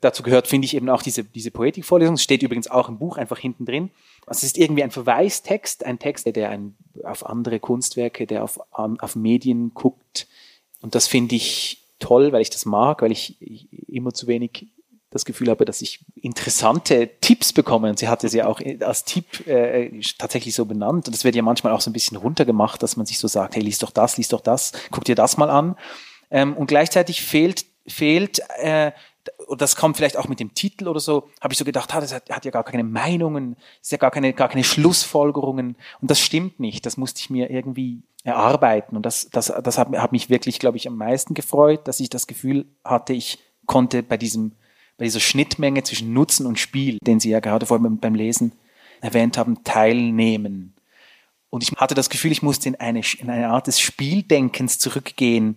[0.00, 2.14] Dazu gehört, finde ich, eben auch diese, diese Poetikvorlesung.
[2.14, 3.90] Es steht übrigens auch im Buch einfach hinten drin.
[4.28, 8.60] Also es ist irgendwie ein Verweistext, ein Text, der ein, auf andere Kunstwerke, der auf,
[8.70, 10.26] auf Medien guckt.
[10.80, 13.36] Und das finde ich toll, weil ich das mag, weil ich,
[13.88, 14.68] immer zu wenig
[15.10, 17.88] das Gefühl habe, dass ich interessante Tipps bekomme.
[17.88, 21.06] Und sie hatte sie auch als Tipp äh, tatsächlich so benannt.
[21.06, 23.56] Und das wird ja manchmal auch so ein bisschen runtergemacht, dass man sich so sagt,
[23.56, 25.76] hey, lies doch das, lies doch das, guck dir das mal an.
[26.30, 28.92] Ähm, und gleichzeitig fehlt, fehlt äh,
[29.46, 32.00] und das kommt vielleicht auch mit dem Titel oder so, habe ich so gedacht, ah,
[32.00, 35.76] das hat, hat ja gar keine Meinungen, ist ja gar keine, gar keine Schlussfolgerungen.
[36.00, 36.86] Und das stimmt nicht.
[36.86, 38.96] Das musste ich mir irgendwie erarbeiten.
[38.96, 42.10] Und das, das, das hat, hat mich wirklich, glaube ich, am meisten gefreut, dass ich
[42.10, 44.52] das Gefühl hatte, ich konnte bei diesem,
[44.96, 48.52] bei dieser Schnittmenge zwischen Nutzen und Spiel, den Sie ja gerade vorhin beim Lesen
[49.00, 50.74] erwähnt haben, teilnehmen.
[51.50, 55.56] Und ich hatte das Gefühl, ich musste in eine, in eine Art des Spieldenkens zurückgehen.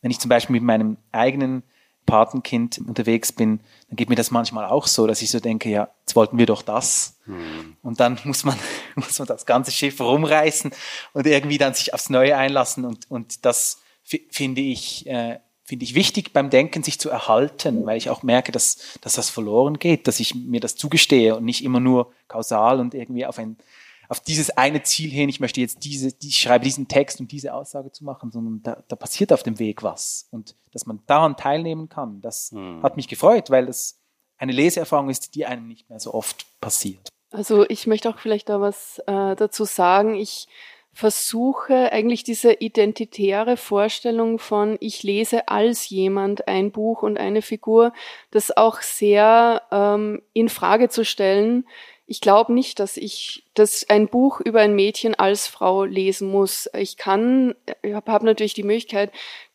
[0.00, 1.62] Wenn ich zum Beispiel mit meinem eigenen
[2.06, 5.88] Patenkind unterwegs bin, dann geht mir das manchmal auch so, dass ich so denke, ja,
[6.00, 7.18] jetzt wollten wir doch das.
[7.24, 7.76] Hm.
[7.82, 8.58] Und dann muss man,
[8.94, 10.72] muss man das ganze Schiff rumreißen
[11.12, 12.84] und irgendwie dann sich aufs Neue einlassen.
[12.84, 17.96] Und, und das finde ich, äh, finde ich wichtig beim Denken, sich zu erhalten, weil
[17.96, 21.64] ich auch merke, dass, dass das verloren geht, dass ich mir das zugestehe und nicht
[21.64, 23.56] immer nur kausal und irgendwie auf ein,
[24.12, 27.54] auf dieses eine Ziel hin, ich möchte jetzt diese, ich schreibe diesen Text, um diese
[27.54, 30.28] Aussage zu machen, sondern da, da passiert auf dem Weg was.
[30.30, 32.82] Und dass man daran teilnehmen kann, das hm.
[32.82, 33.98] hat mich gefreut, weil das
[34.36, 37.08] eine Leseerfahrung ist, die einem nicht mehr so oft passiert.
[37.30, 40.14] Also ich möchte auch vielleicht da was äh, dazu sagen.
[40.14, 40.46] Ich
[40.92, 47.94] versuche eigentlich diese identitäre Vorstellung von ich lese als jemand ein Buch und eine Figur,
[48.30, 51.66] das auch sehr ähm, in Frage zu stellen.
[52.06, 56.68] Ich glaube nicht, dass ich das ein Buch über ein Mädchen als Frau lesen muss.
[56.74, 59.12] Ich kann, ich habe hab natürlich die Möglichkeit,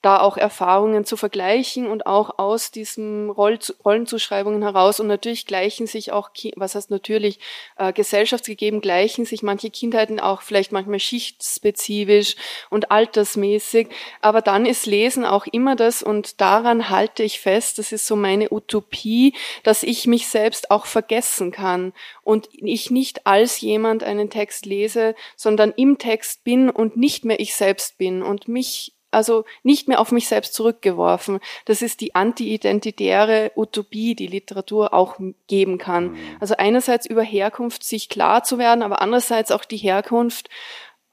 [0.08, 5.02] da auch Erfahrungen zu vergleichen und auch aus diesem Roll Rollenzuschreibungen heraus.
[5.02, 7.40] Und natürlich gleichen sich auch, was heißt natürlich,
[7.76, 12.38] äh, gesellschaftsgegeben gleichen sich manche Kindheiten auch vielleicht manchmal schichtspezifisch
[12.70, 13.90] und altersmäßig,
[14.22, 18.16] aber dann ist Lesen auch immer das und daran halte ich fest, das ist so
[18.16, 21.92] meine Utopie, dass ich mich selbst auch vergessen kann
[22.24, 27.42] und ich nicht als jemand einen Text lese, sondern im Text bin und nicht mehr
[27.42, 28.22] ich selbst bin.
[28.22, 31.40] Und mich also nicht mehr auf mich selbst zurückgeworfen.
[31.66, 35.18] Das ist die anti-identitäre Utopie, die Literatur auch
[35.48, 36.12] geben kann.
[36.12, 36.18] Mhm.
[36.40, 40.50] Also einerseits über Herkunft sich klar zu werden, aber andererseits auch die Herkunft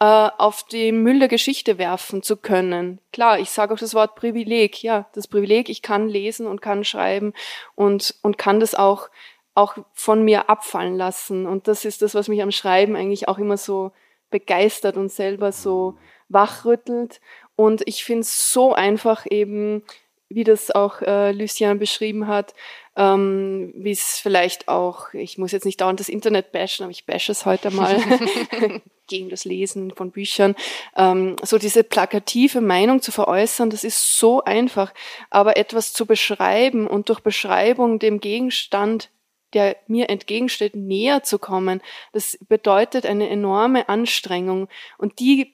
[0.01, 3.01] äh, auf die Müll der Geschichte werfen zu können.
[3.13, 4.83] Klar, ich sage auch das Wort Privileg.
[4.83, 7.33] Ja, das Privileg, ich kann lesen und kann schreiben
[7.75, 9.09] und, und kann das auch
[9.55, 11.47] auch von mir abfallen lassen.
[11.47, 13.93] Und das ist das, was mich am Schreiben eigentlich auch immer so
[14.31, 15.97] begeistert und selber so
[16.29, 17.21] wachrüttelt.
[17.57, 19.83] Und ich finde es so einfach eben,
[20.29, 22.55] wie das auch äh, Lucien beschrieben hat,
[22.97, 27.07] ähm, wie es vielleicht auch, ich muss jetzt nicht dauernd das Internet bashen, aber ich
[27.07, 28.01] bashe es heute mal.
[29.07, 30.57] Gegen das Lesen von Büchern,
[30.97, 34.95] ähm, so diese plakative Meinung zu veräußern, das ist so einfach,
[35.29, 39.11] aber etwas zu beschreiben und durch Beschreibung dem Gegenstand
[39.55, 41.81] der mir entgegensteht, näher zu kommen,
[42.13, 44.69] das bedeutet eine enorme Anstrengung.
[44.99, 45.54] Und die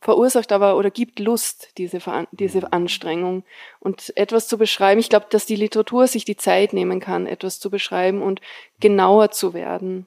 [0.00, 2.00] verursacht aber oder gibt Lust, diese,
[2.32, 2.68] diese mhm.
[2.70, 3.44] Anstrengung.
[3.80, 7.58] Und etwas zu beschreiben, ich glaube, dass die Literatur sich die Zeit nehmen kann, etwas
[7.58, 8.40] zu beschreiben und
[8.80, 10.06] genauer zu werden.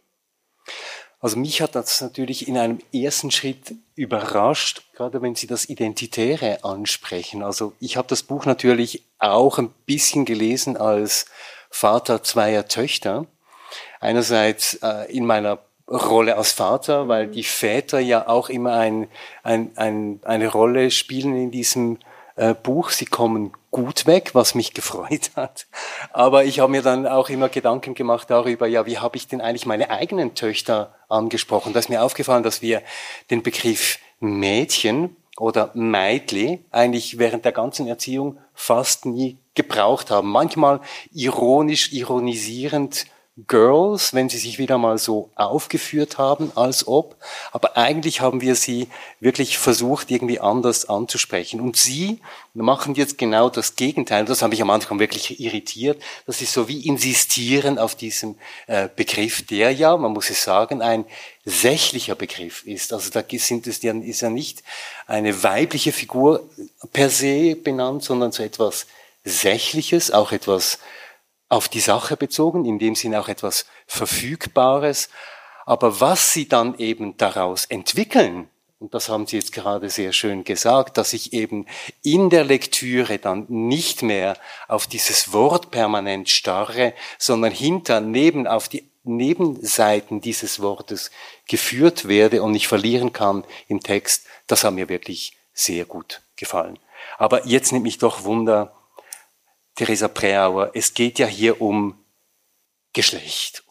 [1.19, 6.63] Also mich hat das natürlich in einem ersten Schritt überrascht, gerade wenn Sie das Identitäre
[6.63, 7.41] ansprechen.
[7.41, 11.25] Also ich habe das Buch natürlich auch ein bisschen gelesen als
[11.69, 13.25] Vater zweier Töchter.
[13.99, 19.07] Einerseits äh, in meiner Rolle als Vater, weil die Väter ja auch immer ein,
[19.43, 21.97] ein, ein, eine Rolle spielen in diesem
[22.35, 22.89] äh, Buch.
[22.89, 25.67] Sie kommen gut weg, was mich gefreut hat.
[26.11, 29.41] Aber ich habe mir dann auch immer Gedanken gemacht darüber, ja, wie habe ich denn
[29.41, 31.73] eigentlich meine eigenen Töchter angesprochen?
[31.73, 32.81] Da ist mir aufgefallen, dass wir
[33.29, 40.29] den Begriff Mädchen oder Meidli eigentlich während der ganzen Erziehung fast nie gebraucht haben.
[40.29, 40.81] Manchmal
[41.13, 43.05] ironisch, ironisierend
[43.45, 47.15] Girls, wenn sie sich wieder mal so aufgeführt haben, als ob.
[47.51, 48.87] Aber eigentlich haben wir sie
[49.19, 51.61] wirklich versucht, irgendwie anders anzusprechen.
[51.61, 52.19] Und sie
[52.55, 54.25] machen jetzt genau das Gegenteil.
[54.25, 56.01] Das habe ich am Anfang wirklich irritiert.
[56.25, 60.81] Das ist so wie insistieren auf diesem äh, Begriff, der ja, man muss es sagen,
[60.81, 61.05] ein
[61.45, 62.91] sächlicher Begriff ist.
[62.91, 64.63] Also da sind es ist ja nicht
[65.05, 66.49] eine weibliche Figur
[66.91, 68.87] per se benannt, sondern so etwas
[69.23, 70.79] Sächliches, auch etwas
[71.49, 75.09] auf die Sache bezogen, in dem Sinne auch etwas Verfügbares.
[75.65, 80.43] Aber was sie dann eben daraus entwickeln, und das haben Sie jetzt gerade sehr schön
[80.43, 81.65] gesagt, dass ich eben
[82.03, 88.69] in der Lektüre dann nicht mehr auf dieses Wort permanent starre, sondern hinter, neben, auf
[88.69, 91.09] die Nebenseiten dieses Wortes
[91.47, 96.77] geführt werde und nicht verlieren kann im Text, das hat mir wirklich sehr gut gefallen.
[97.17, 98.76] Aber jetzt nimmt mich doch Wunder,
[99.77, 102.03] Theresa Preauer, es geht ja hier um
[102.93, 103.63] Geschlecht.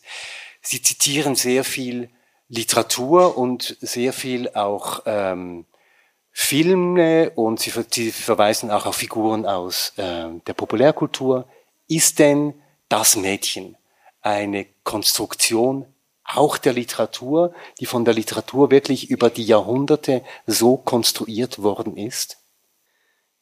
[0.62, 2.10] Sie zitieren sehr viel
[2.48, 5.66] Literatur und sehr viel auch ähm,
[6.30, 11.48] Filme und sie, sie, verweisen auch auf Figuren aus äh, der Populärkultur.
[11.88, 12.54] Ist denn
[12.88, 13.76] das Mädchen
[14.20, 15.92] eine Konstruktion
[16.22, 22.38] auch der Literatur, die von der Literatur wirklich über die Jahrhunderte so konstruiert worden ist?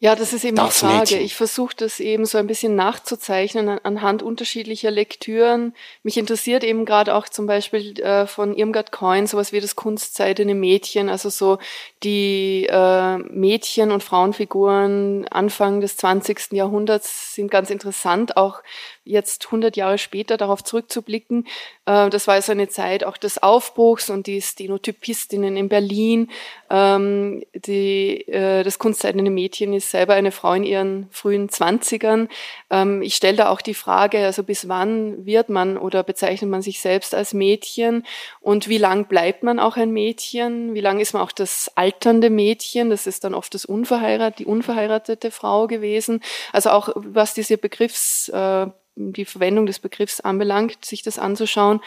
[0.01, 0.99] Ja, das ist eben das die Frage.
[0.99, 1.21] Mädchen.
[1.21, 5.73] Ich versuche das eben so ein bisschen nachzuzeichnen anhand unterschiedlicher Lektüren.
[6.03, 10.55] Mich interessiert eben gerade auch zum Beispiel äh, von Irmgard Coin sowas wie das Kunstseidene
[10.55, 11.59] Mädchen, also so
[12.03, 16.53] die äh, Mädchen- und Frauenfiguren Anfang des 20.
[16.53, 18.63] Jahrhunderts sind ganz interessant, auch
[19.05, 21.47] jetzt 100 Jahre später darauf zurückzublicken.
[21.87, 26.31] Äh, das war so eine Zeit auch des Aufbruchs und die Stenotypistinnen in Berlin.
[26.71, 32.29] Ähm, die, äh, das kunstseidene Mädchen ist selber eine Frau in ihren frühen Zwanzigern.
[32.71, 36.63] Ähm, ich stelle da auch die Frage, also bis wann wird man oder bezeichnet man
[36.63, 38.05] sich selbst als Mädchen
[38.41, 40.75] und wie lang bleibt man auch ein Mädchen?
[40.75, 42.91] Wie lang ist man auch das alternde Mädchen?
[42.91, 46.21] Das ist dann oft das unverheirat, die unverheiratete Frau gewesen.
[46.53, 51.81] Also auch was diese Begriffs äh, die Verwendung des Begriffs anbelangt, sich das anzuschauen.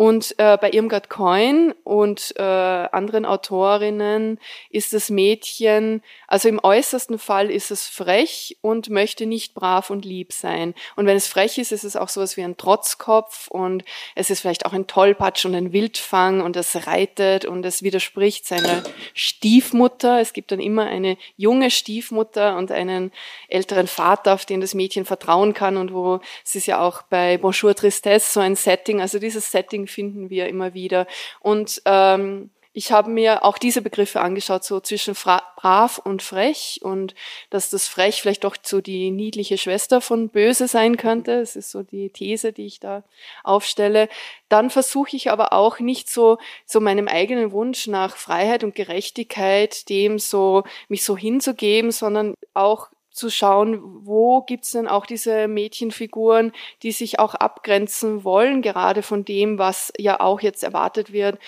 [0.00, 4.38] Und äh, bei Irmgard Coin und äh, anderen Autorinnen
[4.70, 10.06] ist das Mädchen, also im äußersten Fall ist es frech und möchte nicht brav und
[10.06, 10.74] lieb sein.
[10.96, 13.84] Und wenn es frech ist, ist es auch sowas wie ein Trotzkopf und
[14.14, 18.46] es ist vielleicht auch ein Tollpatsch und ein Wildfang und es reitet und es widerspricht
[18.46, 18.82] seiner
[19.12, 20.18] Stiefmutter.
[20.18, 23.12] Es gibt dann immer eine junge Stiefmutter und einen
[23.48, 27.36] älteren Vater, auf den das Mädchen vertrauen kann und wo es ist ja auch bei
[27.36, 31.06] Bonjour Tristesse so ein Setting, also dieses Setting finden wir immer wieder.
[31.40, 37.16] Und ähm, ich habe mir auch diese Begriffe angeschaut, so zwischen brav und frech und
[37.50, 41.40] dass das frech vielleicht doch so die niedliche Schwester von böse sein könnte.
[41.40, 43.02] Das ist so die These, die ich da
[43.42, 44.08] aufstelle.
[44.48, 49.88] Dann versuche ich aber auch nicht so, so meinem eigenen Wunsch nach Freiheit und Gerechtigkeit
[49.88, 56.52] dem so, mich so hinzugeben, sondern auch zu schauen, wo gibt's denn auch diese Mädchenfiguren,
[56.82, 61.38] die sich auch abgrenzen wollen, gerade von dem, was ja auch jetzt erwartet wird,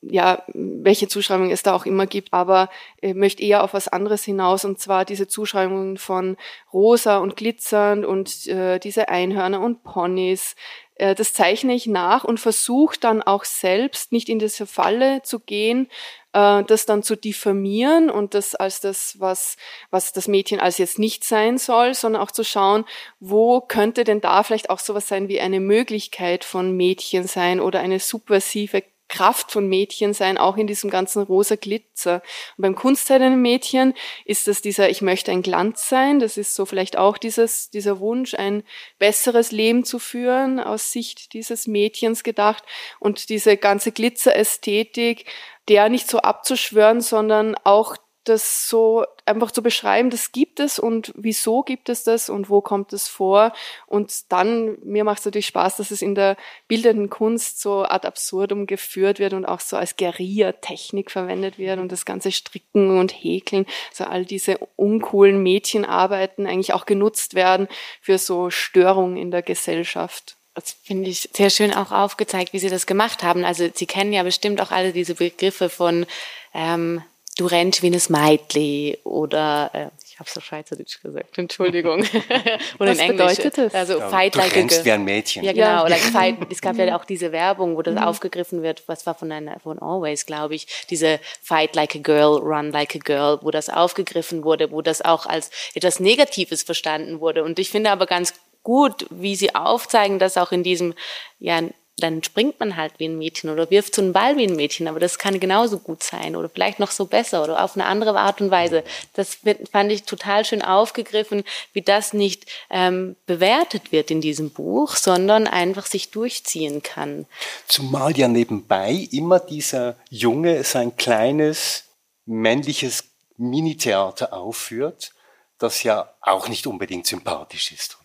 [0.00, 2.68] ja, welche Zuschreibungen es da auch immer gibt, aber
[3.00, 6.36] ich möchte eher auf was anderes hinaus, und zwar diese Zuschreibungen von
[6.72, 10.56] rosa und glitzernd und äh, diese Einhörner und Ponys, äh,
[10.98, 15.88] das zeichne ich nach und versuche dann auch selbst nicht in diese Falle zu gehen,
[16.32, 19.56] äh, das dann zu diffamieren und das als das, was,
[19.90, 22.84] was das Mädchen als jetzt nicht sein soll, sondern auch zu schauen,
[23.20, 27.80] wo könnte denn da vielleicht auch sowas sein wie eine Möglichkeit von Mädchen sein oder
[27.80, 32.22] eine subversive Kraft von Mädchen sein, auch in diesem ganzen rosa Glitzer.
[32.56, 36.66] Und beim kunstseidenen Mädchen ist das dieser, ich möchte ein Glanz sein, das ist so
[36.66, 38.62] vielleicht auch dieses, dieser Wunsch, ein
[38.98, 42.64] besseres Leben zu führen, aus Sicht dieses Mädchens gedacht.
[42.98, 45.26] Und diese ganze Glitzerästhetik,
[45.68, 47.96] der nicht so abzuschwören, sondern auch
[48.28, 52.60] das so einfach zu beschreiben, das gibt es und wieso gibt es das und wo
[52.60, 53.52] kommt es vor.
[53.86, 56.36] Und dann, mir macht es natürlich Spaß, dass es in der
[56.68, 61.90] bildenden Kunst so ad absurdum geführt wird und auch so als Guerilla-Technik verwendet wird und
[61.90, 67.68] das ganze Stricken und Häkeln, so all diese uncoolen Mädchenarbeiten eigentlich auch genutzt werden
[68.00, 70.36] für so Störungen in der Gesellschaft.
[70.54, 73.44] Das finde ich sehr schön auch aufgezeigt, wie Sie das gemacht haben.
[73.44, 76.06] Also Sie kennen ja bestimmt auch alle diese Begriffe von
[76.54, 77.02] ähm,
[77.36, 82.00] du rennst wie ein Meitli oder äh, ich habe so Schweizerdeutsch gesagt, Entschuldigung.
[82.78, 83.36] oder Was in Englisch.
[83.36, 83.74] bedeutet das?
[83.74, 85.44] Also ja, fight du like rennst a wie ein Mädchen.
[85.44, 85.66] Ja, genau.
[85.66, 85.88] Ja.
[85.88, 88.02] Like fight, es gab ja auch diese Werbung, wo das mhm.
[88.02, 92.38] aufgegriffen wird, was war von einer, von Always, glaube ich, diese Fight like a girl,
[92.38, 97.20] run like a girl, wo das aufgegriffen wurde, wo das auch als etwas Negatives verstanden
[97.20, 97.44] wurde.
[97.44, 100.94] Und ich finde aber ganz gut, wie sie aufzeigen, dass auch in diesem,
[101.38, 101.60] ja,
[101.98, 104.86] dann springt man halt wie ein Mädchen oder wirft so einen Ball wie ein Mädchen,
[104.86, 108.18] aber das kann genauso gut sein oder vielleicht noch so besser oder auf eine andere
[108.18, 108.84] Art und Weise.
[109.14, 109.38] Das
[109.72, 115.46] fand ich total schön aufgegriffen, wie das nicht ähm, bewertet wird in diesem Buch, sondern
[115.46, 117.24] einfach sich durchziehen kann.
[117.66, 121.84] Zumal ja nebenbei immer dieser Junge sein kleines
[122.26, 123.04] männliches
[123.38, 125.12] Mini-Theater aufführt,
[125.58, 127.96] das ja auch nicht unbedingt sympathisch ist.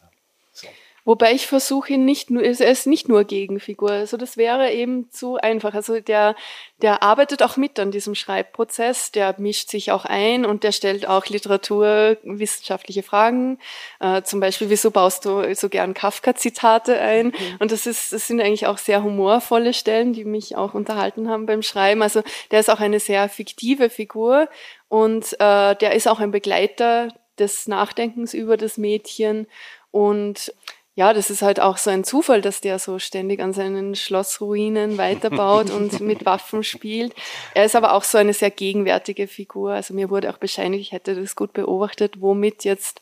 [1.04, 3.92] Wobei ich versuche ihn nicht nur, er ist nicht nur Gegenfigur.
[3.92, 5.74] Also das wäre eben zu einfach.
[5.74, 6.36] Also der,
[6.82, 11.08] der arbeitet auch mit an diesem Schreibprozess, der mischt sich auch ein und der stellt
[11.08, 13.58] auch literaturwissenschaftliche Fragen.
[14.00, 17.28] Äh, zum Beispiel, wieso baust du so gern Kafka-Zitate ein?
[17.28, 17.34] Mhm.
[17.58, 21.48] Und das ist, das sind eigentlich auch sehr humorvolle Stellen, die mich auch unterhalten haben
[21.48, 22.04] beim Schreiben.
[22.04, 24.48] Also der ist auch eine sehr fiktive Figur
[24.88, 27.08] und äh, der ist auch ein Begleiter
[27.40, 29.48] des Nachdenkens über das Mädchen
[29.90, 30.54] und
[30.94, 34.98] ja, das ist halt auch so ein Zufall, dass der so ständig an seinen Schlossruinen
[34.98, 37.16] weiterbaut und mit Waffen spielt.
[37.54, 39.72] Er ist aber auch so eine sehr gegenwärtige Figur.
[39.72, 43.00] Also mir wurde auch bescheinigt, ich hätte das gut beobachtet, womit jetzt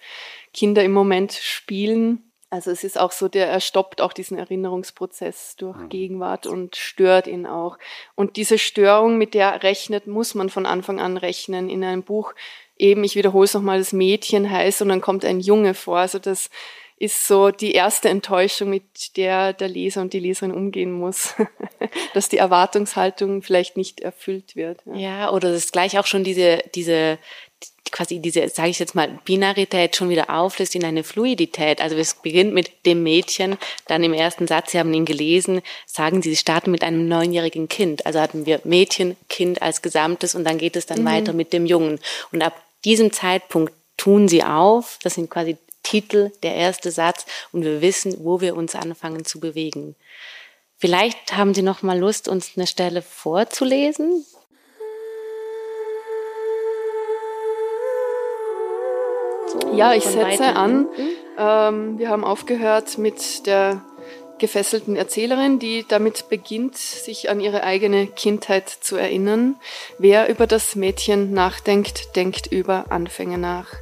[0.54, 2.30] Kinder im Moment spielen.
[2.52, 5.90] Also es ist auch so, der er stoppt auch diesen Erinnerungsprozess durch mhm.
[5.90, 7.78] Gegenwart und stört ihn auch.
[8.16, 12.34] Und diese Störung, mit der rechnet, muss man von Anfang an rechnen in einem Buch,
[12.78, 15.98] eben, ich wiederhole es nochmal, das Mädchen heißt und dann kommt ein Junge vor.
[15.98, 16.50] Also das
[17.00, 21.34] ist so die erste Enttäuschung, mit der der Leser und die Leserin umgehen muss,
[22.14, 24.82] dass die Erwartungshaltung vielleicht nicht erfüllt wird.
[24.86, 27.18] Ja, ja oder das gleich auch schon diese, diese,
[27.92, 31.80] quasi diese, sage ich jetzt mal, Binarität schon wieder auflöst in eine Fluidität.
[31.80, 36.22] Also es beginnt mit dem Mädchen, dann im ersten Satz, Sie haben ihn gelesen, sagen
[36.22, 38.06] Sie, Sie starten mit einem neunjährigen Kind.
[38.06, 41.08] Also hatten wir Mädchen, Kind als Gesamtes und dann geht es dann mhm.
[41.08, 42.00] weiter mit dem Jungen.
[42.34, 45.58] Und ab diesem Zeitpunkt tun Sie auf, das sind quasi
[45.90, 49.96] Titel, der erste Satz und wir wissen, wo wir uns anfangen zu bewegen.
[50.78, 54.24] Vielleicht haben Sie noch mal Lust, uns eine Stelle vorzulesen.
[59.48, 60.88] So, ja, ich setze an.
[61.40, 63.84] Ähm, wir haben aufgehört mit der
[64.38, 69.60] gefesselten Erzählerin, die damit beginnt, sich an ihre eigene Kindheit zu erinnern.
[69.98, 73.74] Wer über das Mädchen nachdenkt, denkt über Anfänge nach.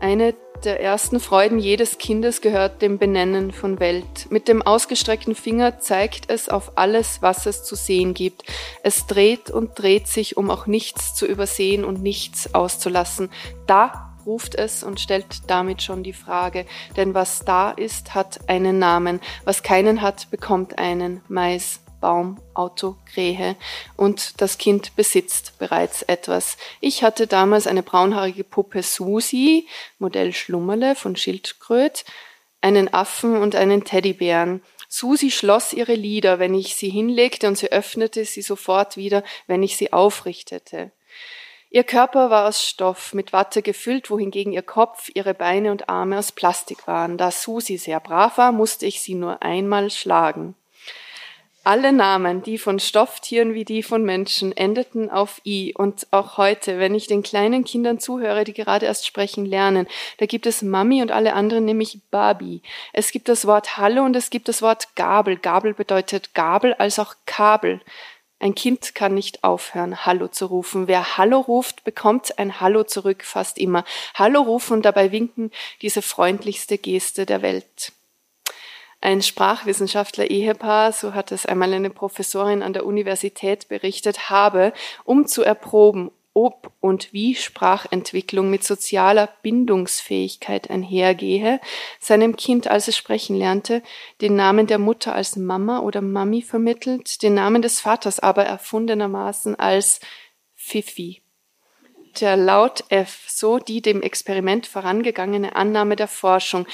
[0.00, 0.34] Eine
[0.64, 4.30] der ersten Freuden jedes Kindes gehört dem Benennen von Welt.
[4.30, 8.44] Mit dem ausgestreckten Finger zeigt es auf alles, was es zu sehen gibt.
[8.82, 13.30] Es dreht und dreht sich, um auch nichts zu übersehen und nichts auszulassen.
[13.66, 18.78] Da ruft es und stellt damit schon die Frage, denn was da ist, hat einen
[18.78, 21.80] Namen, was keinen hat, bekommt einen Mais.
[22.00, 23.56] Baum, Auto, Krähe
[23.96, 26.56] und das Kind besitzt bereits etwas.
[26.80, 32.04] Ich hatte damals eine braunhaarige Puppe Susi, Modell Schlummerle von Schildkröt,
[32.60, 34.62] einen Affen und einen Teddybären.
[34.88, 39.62] Susi schloss ihre Lieder, wenn ich sie hinlegte, und sie öffnete sie sofort wieder, wenn
[39.62, 40.90] ich sie aufrichtete.
[41.72, 46.18] Ihr Körper war aus Stoff mit Watte gefüllt, wohingegen ihr Kopf, ihre Beine und Arme
[46.18, 47.16] aus Plastik waren.
[47.16, 50.56] Da Susi sehr brav war, musste ich sie nur einmal schlagen.
[51.62, 55.74] Alle Namen, die von Stofftieren wie die von Menschen, endeten auf i.
[55.76, 59.86] Und auch heute, wenn ich den kleinen Kindern zuhöre, die gerade erst sprechen lernen,
[60.16, 62.62] da gibt es Mami und alle anderen nämlich Babi.
[62.94, 65.36] Es gibt das Wort Hallo und es gibt das Wort Gabel.
[65.36, 67.82] Gabel bedeutet Gabel als auch Kabel.
[68.38, 70.88] Ein Kind kann nicht aufhören, Hallo zu rufen.
[70.88, 73.84] Wer Hallo ruft, bekommt ein Hallo zurück, fast immer.
[74.14, 75.50] Hallo rufen und dabei winken,
[75.82, 77.92] diese freundlichste Geste der Welt.
[79.02, 84.74] Ein Sprachwissenschaftler-Ehepaar, so hat es einmal eine Professorin an der Universität berichtet, habe,
[85.04, 91.60] um zu erproben, ob und wie Sprachentwicklung mit sozialer Bindungsfähigkeit einhergehe,
[91.98, 93.82] seinem Kind, als es sprechen lernte,
[94.20, 99.58] den Namen der Mutter als Mama oder Mami vermittelt, den Namen des Vaters aber erfundenermaßen
[99.58, 100.00] als
[100.54, 101.22] Fifi.
[102.20, 106.66] Der Laut F, so die dem Experiment vorangegangene Annahme der Forschung,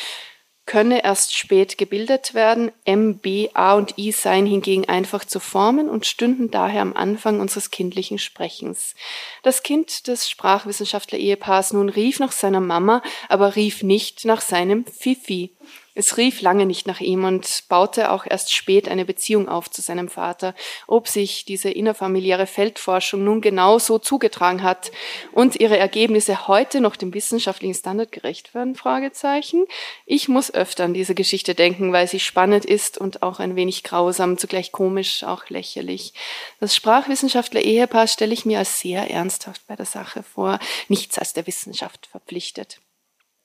[0.66, 2.72] könne erst spät gebildet werden.
[2.84, 7.40] M, B, A und I seien hingegen einfach zu formen und stünden daher am Anfang
[7.40, 8.94] unseres kindlichen Sprechens.
[9.42, 15.52] Das Kind des Sprachwissenschaftler-Ehepaars nun rief nach seiner Mama, aber rief nicht nach seinem Fifi.
[15.98, 19.80] Es rief lange nicht nach ihm und baute auch erst spät eine Beziehung auf zu
[19.80, 20.54] seinem Vater.
[20.86, 24.92] Ob sich diese innerfamiliäre Feldforschung nun genau so zugetragen hat
[25.32, 28.74] und ihre Ergebnisse heute noch dem wissenschaftlichen Standard gerecht werden?
[28.74, 29.64] Fragezeichen.
[30.04, 33.82] Ich muss öfter an diese Geschichte denken, weil sie spannend ist und auch ein wenig
[33.82, 36.12] grausam, zugleich komisch, auch lächerlich.
[36.60, 41.46] Das Sprachwissenschaftler-Ehepaar stelle ich mir als sehr ernsthaft bei der Sache vor, nichts als der
[41.46, 42.80] Wissenschaft verpflichtet.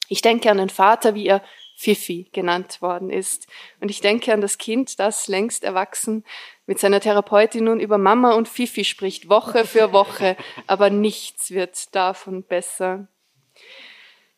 [0.10, 1.42] Ich denke an den Vater, wie er
[1.82, 3.48] Fifi genannt worden ist.
[3.80, 6.24] Und ich denke an das Kind, das längst erwachsen
[6.68, 11.96] mit seiner Therapeutin nun über Mama und Fifi spricht, Woche für Woche, aber nichts wird
[11.96, 13.08] davon besser.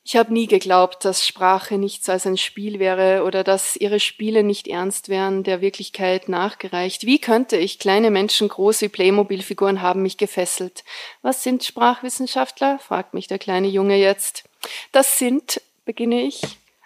[0.05, 4.43] Ich habe nie geglaubt, dass Sprache nichts als ein Spiel wäre oder dass ihre Spiele
[4.43, 7.05] nicht ernst wären, der Wirklichkeit nachgereicht.
[7.05, 10.85] Wie könnte ich kleine Menschen große Playmobil-Figuren haben mich gefesselt?
[11.21, 12.79] Was sind Sprachwissenschaftler?
[12.79, 14.45] fragt mich der kleine Junge jetzt.
[14.93, 16.41] Das sind, beginne ich,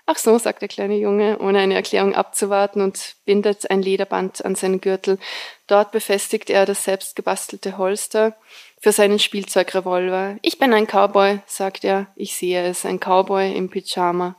[0.10, 4.55] Ach so, sagt der kleine Junge, ohne eine Erklärung abzuwarten und bindet ein Lederband an
[4.55, 5.20] seinen Gürtel.
[5.68, 8.34] Dort befestigt er das selbstgebastelte Holster
[8.80, 10.38] für seinen Spielzeugrevolver.
[10.43, 12.08] Ich bin ein Cowboy, sagt er.
[12.16, 14.38] Ich sehe es, ein Cowboy im Pyjama.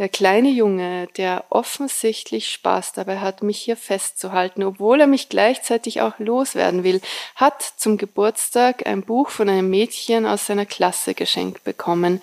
[0.00, 6.00] Der kleine Junge, der offensichtlich Spaß dabei hat, mich hier festzuhalten, obwohl er mich gleichzeitig
[6.00, 7.02] auch loswerden will,
[7.34, 12.22] hat zum Geburtstag ein Buch von einem Mädchen aus seiner Klasse geschenkt bekommen.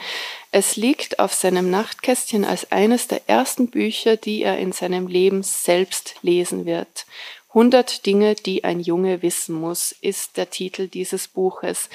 [0.52, 5.44] Es liegt auf seinem Nachtkästchen als eines der ersten Bücher, die er in seinem Leben
[5.44, 7.06] selbst lesen wird.
[7.50, 11.92] 100 Dinge, die ein Junge wissen muss, ist der Titel dieses Buches.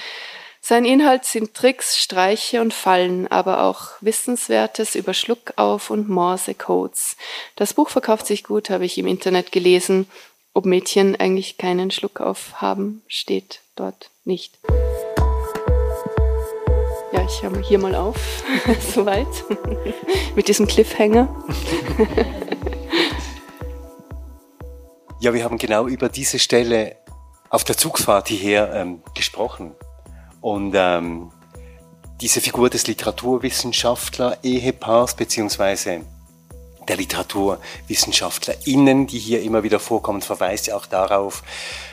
[0.65, 7.17] Sein Inhalt sind Tricks, Streiche und Fallen, aber auch Wissenswertes über Schluckauf und Morse-Codes.
[7.57, 10.07] Das Buch verkauft sich gut, habe ich im Internet gelesen.
[10.55, 14.57] Ob Mädchen eigentlich keinen Schluckauf haben, steht dort nicht.
[17.13, 18.45] Ja, ich ich hier mal auf,
[18.95, 19.27] soweit,
[20.37, 21.45] mit diesem Cliffhanger.
[25.19, 26.95] ja, wir haben genau über diese Stelle
[27.51, 29.75] auf der Zugfahrt hierher ähm, gesprochen.
[30.43, 31.31] Und ähm,
[32.21, 36.03] diese Figur des Literaturwissenschaftler-Ehepaars beziehungsweise
[36.89, 41.43] der LiteraturwissenschaftlerInnen, die hier immer wieder vorkommen, verweist ja auch darauf,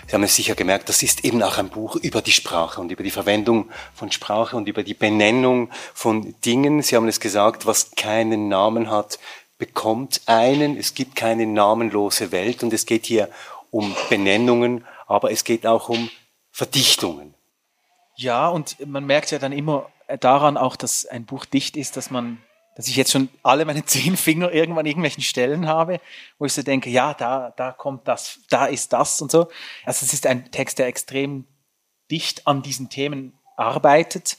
[0.10, 2.92] Sie haben es sicher gemerkt, das ist eben auch ein Buch über die Sprache und
[2.92, 6.82] über die Verwendung von Sprache und über die Benennung von Dingen.
[6.82, 9.20] Sie haben es gesagt, was keinen Namen hat,
[9.60, 10.76] bekommt einen.
[10.76, 13.30] Es gibt keine namenlose Welt und es geht hier
[13.70, 16.10] um Benennungen, aber es geht auch um
[16.52, 17.36] Verdichtungen.
[18.20, 19.90] Ja, und man merkt ja dann immer
[20.20, 22.40] daran auch, dass ein Buch dicht ist, dass man
[22.76, 26.00] dass ich jetzt schon alle meine zehn Finger irgendwann irgendwelchen Stellen habe,
[26.38, 29.50] wo ich so denke, ja, da, da kommt das, da ist das und so.
[29.86, 31.46] Also es ist ein Text, der extrem
[32.12, 34.38] dicht an diesen Themen arbeitet.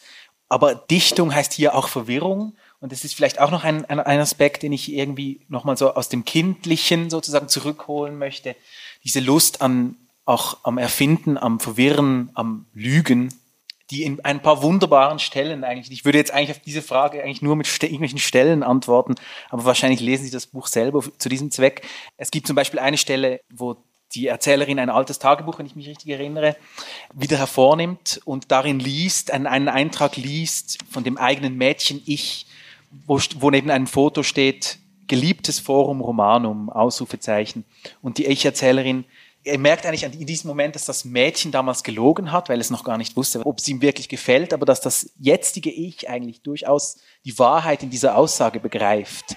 [0.48, 2.56] Aber Dichtung heißt hier auch Verwirrung.
[2.80, 5.94] Und das ist vielleicht auch noch ein, ein, ein Aspekt, den ich irgendwie nochmal so
[5.94, 8.56] aus dem Kindlichen sozusagen zurückholen möchte.
[9.04, 13.34] Diese Lust an, auch am Erfinden, am Verwirren, am Lügen
[13.90, 17.42] die in ein paar wunderbaren Stellen eigentlich, ich würde jetzt eigentlich auf diese Frage eigentlich
[17.42, 19.16] nur mit irgendwelchen Stellen antworten,
[19.50, 21.86] aber wahrscheinlich lesen Sie das Buch selber zu diesem Zweck.
[22.16, 23.76] Es gibt zum Beispiel eine Stelle, wo
[24.14, 26.56] die Erzählerin ein altes Tagebuch, wenn ich mich richtig erinnere,
[27.14, 32.46] wieder hervornimmt und darin liest, einen, einen Eintrag liest von dem eigenen Mädchen Ich,
[33.06, 37.64] wo, wo neben einem Foto steht, geliebtes Forum Romanum, Ausrufezeichen.
[38.02, 39.04] Und die Ich-Erzählerin
[39.42, 42.84] er merkt eigentlich in diesem Moment, dass das Mädchen damals gelogen hat, weil es noch
[42.84, 46.98] gar nicht wusste, ob es ihm wirklich gefällt, aber dass das jetzige Ich eigentlich durchaus
[47.24, 49.36] die Wahrheit in dieser Aussage begreift.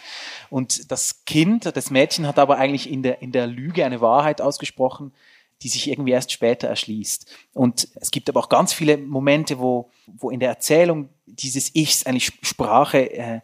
[0.49, 4.41] Und das Kind, das Mädchen hat aber eigentlich in der, in der Lüge eine Wahrheit
[4.41, 5.13] ausgesprochen,
[5.61, 7.33] die sich irgendwie erst später erschließt.
[7.53, 12.05] Und es gibt aber auch ganz viele Momente, wo, wo in der Erzählung dieses Ichs
[12.05, 13.39] eigentlich Sprache äh,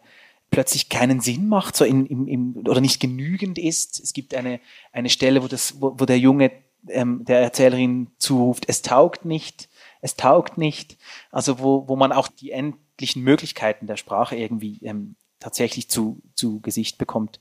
[0.50, 4.00] plötzlich keinen Sinn macht, so in, im, im, oder nicht genügend ist.
[4.00, 4.60] Es gibt eine,
[4.92, 6.50] eine Stelle, wo, das, wo, wo der Junge
[6.88, 9.68] ähm, der Erzählerin zuruft, es taugt nicht,
[10.00, 10.96] es taugt nicht.
[11.30, 16.60] Also wo, wo man auch die endlichen Möglichkeiten der Sprache irgendwie ähm, tatsächlich zu, zu
[16.60, 17.40] Gesicht bekommt.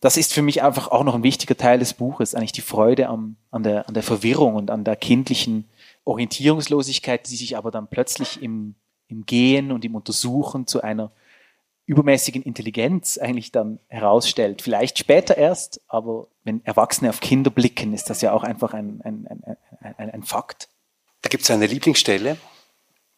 [0.00, 3.08] Das ist für mich einfach auch noch ein wichtiger Teil des Buches, eigentlich die Freude
[3.08, 5.64] am, an, der, an der Verwirrung und an der kindlichen
[6.04, 8.74] Orientierungslosigkeit, die sich aber dann plötzlich im,
[9.08, 11.12] im Gehen und im Untersuchen zu einer
[11.86, 14.60] übermäßigen Intelligenz eigentlich dann herausstellt.
[14.60, 19.00] Vielleicht später erst, aber wenn Erwachsene auf Kinder blicken, ist das ja auch einfach ein,
[19.04, 19.56] ein, ein,
[19.96, 20.68] ein, ein Fakt.
[21.22, 22.36] Da gibt es eine Lieblingsstelle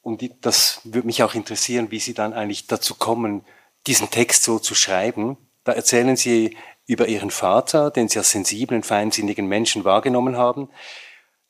[0.03, 3.45] und das würde mich auch interessieren, wie Sie dann eigentlich dazu kommen,
[3.87, 5.39] diesen Text so zu schreiben.
[5.65, 6.57] Da erzählen Sie
[6.87, 10.69] über Ihren Vater, den Sie als sensiblen, feinsinnigen Menschen wahrgenommen haben.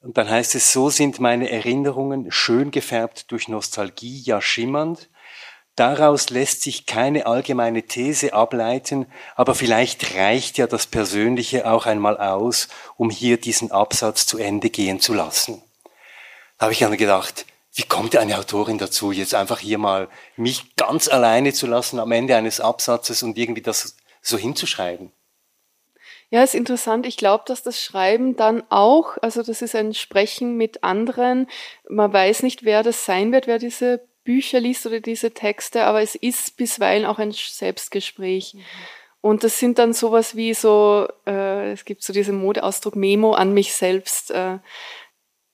[0.00, 5.10] Und dann heißt es, so sind meine Erinnerungen schön gefärbt durch Nostalgie, ja schimmernd,
[5.78, 9.06] Daraus lässt sich keine allgemeine These ableiten,
[9.36, 12.66] aber vielleicht reicht ja das Persönliche auch einmal aus,
[12.96, 15.62] um hier diesen Absatz zu Ende gehen zu lassen.
[16.58, 20.74] Da habe ich dann gedacht, wie kommt eine Autorin dazu, jetzt einfach hier mal mich
[20.74, 25.12] ganz alleine zu lassen am Ende eines Absatzes und irgendwie das so hinzuschreiben?
[26.28, 27.06] Ja, ist interessant.
[27.06, 31.46] Ich glaube, dass das Schreiben dann auch, also das ist ein Sprechen mit anderen.
[31.88, 36.02] Man weiß nicht, wer das sein wird, wer diese Bücher liest oder diese Texte, aber
[36.02, 38.52] es ist bisweilen auch ein Selbstgespräch.
[38.52, 38.60] Mhm.
[39.22, 43.54] Und das sind dann sowas wie so, äh, es gibt so diesen Modeausdruck Memo an
[43.54, 44.30] mich selbst.
[44.30, 44.58] Äh,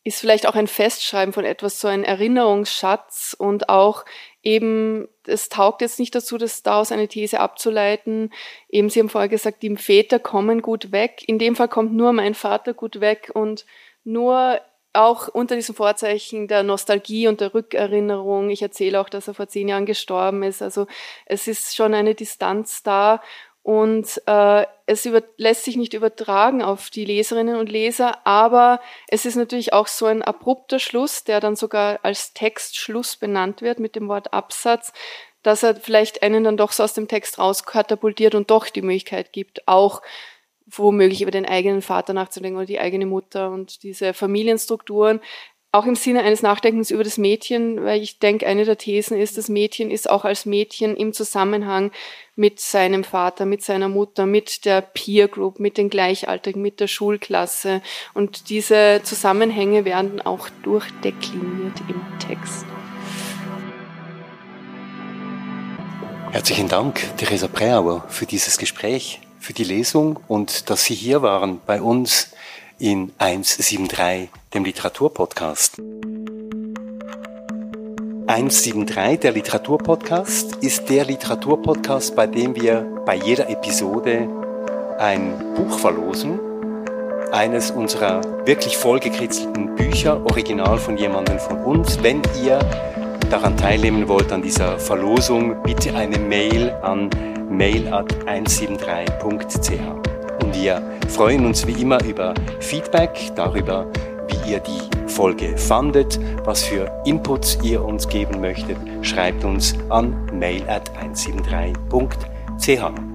[0.03, 4.05] ist vielleicht auch ein Festschreiben von etwas, so ein Erinnerungsschatz und auch
[4.43, 8.33] eben, es taugt jetzt nicht dazu, das daraus eine These abzuleiten.
[8.69, 11.23] Eben, Sie haben vorher gesagt, die Väter kommen gut weg.
[11.29, 13.67] In dem Fall kommt nur mein Vater gut weg und
[14.03, 14.61] nur
[14.95, 18.51] auch unter diesem Vorzeichen der Nostalgie und der Rückerinnerung.
[18.51, 20.63] Ich erzähle auch, dass er vor zehn Jahren gestorben ist.
[20.63, 20.87] Also
[21.27, 23.21] es ist schon eine Distanz da
[23.65, 28.79] und äh, es über, lässt sich nicht übertragen auf die Leserinnen und Leser, aber
[29.09, 33.81] es ist natürlich auch so ein abrupter Schluss, der dann sogar als Textschluss benannt wird
[33.81, 34.93] mit dem Wort Absatz,
[35.43, 39.33] dass er vielleicht einen dann doch so aus dem Text rauskatapultiert und doch die Möglichkeit
[39.33, 40.03] gibt, auch
[40.67, 45.21] womöglich über den eigenen Vater nachzudenken oder die eigene Mutter und diese Familienstrukturen.
[45.73, 49.37] Auch im Sinne eines Nachdenkens über das Mädchen, weil ich denke, eine der Thesen ist,
[49.37, 51.91] das Mädchen ist auch als Mädchen im Zusammenhang
[52.37, 56.87] mit seinem Vater, mit seiner Mutter, mit der Peer Group, mit den Gleichaltrigen, mit der
[56.87, 57.83] Schulklasse.
[58.15, 62.65] Und diese Zusammenhänge werden auch durchdekliniert im Text.
[66.31, 71.61] Herzlichen Dank, Theresa Preauer, für dieses Gespräch für die Lesung und dass Sie hier waren
[71.67, 72.31] bei uns
[72.79, 75.83] in 173, dem Literaturpodcast.
[78.27, 84.31] 173, der Literaturpodcast, ist der Literaturpodcast, bei dem wir bei jeder Episode
[84.99, 86.41] ein Buch verlosen.
[87.31, 92.03] Eines unserer wirklich vollgekritzelten Bücher, original von jemandem von uns.
[92.03, 92.61] Wenn ihr
[93.35, 97.11] daran teilnehmen wollt, an dieser Verlosung, bitte eine Mail an
[97.51, 100.45] mail.173.ch.
[100.45, 103.89] Und wir freuen uns wie immer über Feedback darüber,
[104.29, 110.15] wie ihr die Folge fandet, was für Inputs ihr uns geben möchtet, schreibt uns an
[110.33, 113.14] mail@173.ch.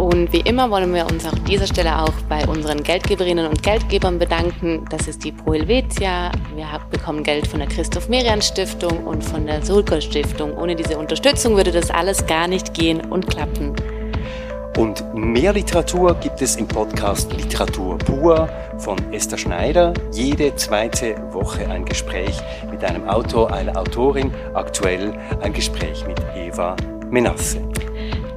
[0.00, 4.18] Und wie immer wollen wir uns an dieser Stelle auch bei unseren Geldgeberinnen und Geldgebern
[4.18, 4.86] bedanken.
[4.88, 6.32] Das ist die Pro Helvetia.
[6.54, 10.56] Wir bekommen Geld von der Christoph Merian Stiftung und von der Sulker Stiftung.
[10.56, 13.76] Ohne diese Unterstützung würde das alles gar nicht gehen und klappen.
[14.78, 18.48] Und mehr Literatur gibt es im Podcast Literatur pur
[18.78, 19.92] von Esther Schneider.
[20.12, 22.40] Jede zweite Woche ein Gespräch
[22.70, 24.32] mit einem Autor, einer Autorin.
[24.54, 26.74] Aktuell ein Gespräch mit Eva
[27.10, 27.69] Menasse.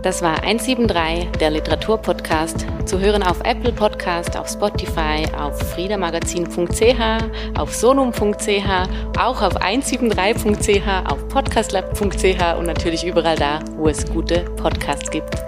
[0.04, 2.66] Das war 173, der Literaturpodcast.
[2.86, 11.26] Zu hören auf Apple Podcast, auf Spotify, auf friedamagazin.ch, auf sonum.ch, auch auf 173.ch, auf
[11.30, 15.42] podcastlab.ch und natürlich überall da, wo es gute Podcasts gibt.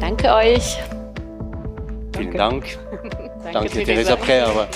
[0.00, 0.78] Danke euch.
[2.16, 2.64] Vielen Dank.
[3.44, 4.68] Danke, Danke Theresa Preer.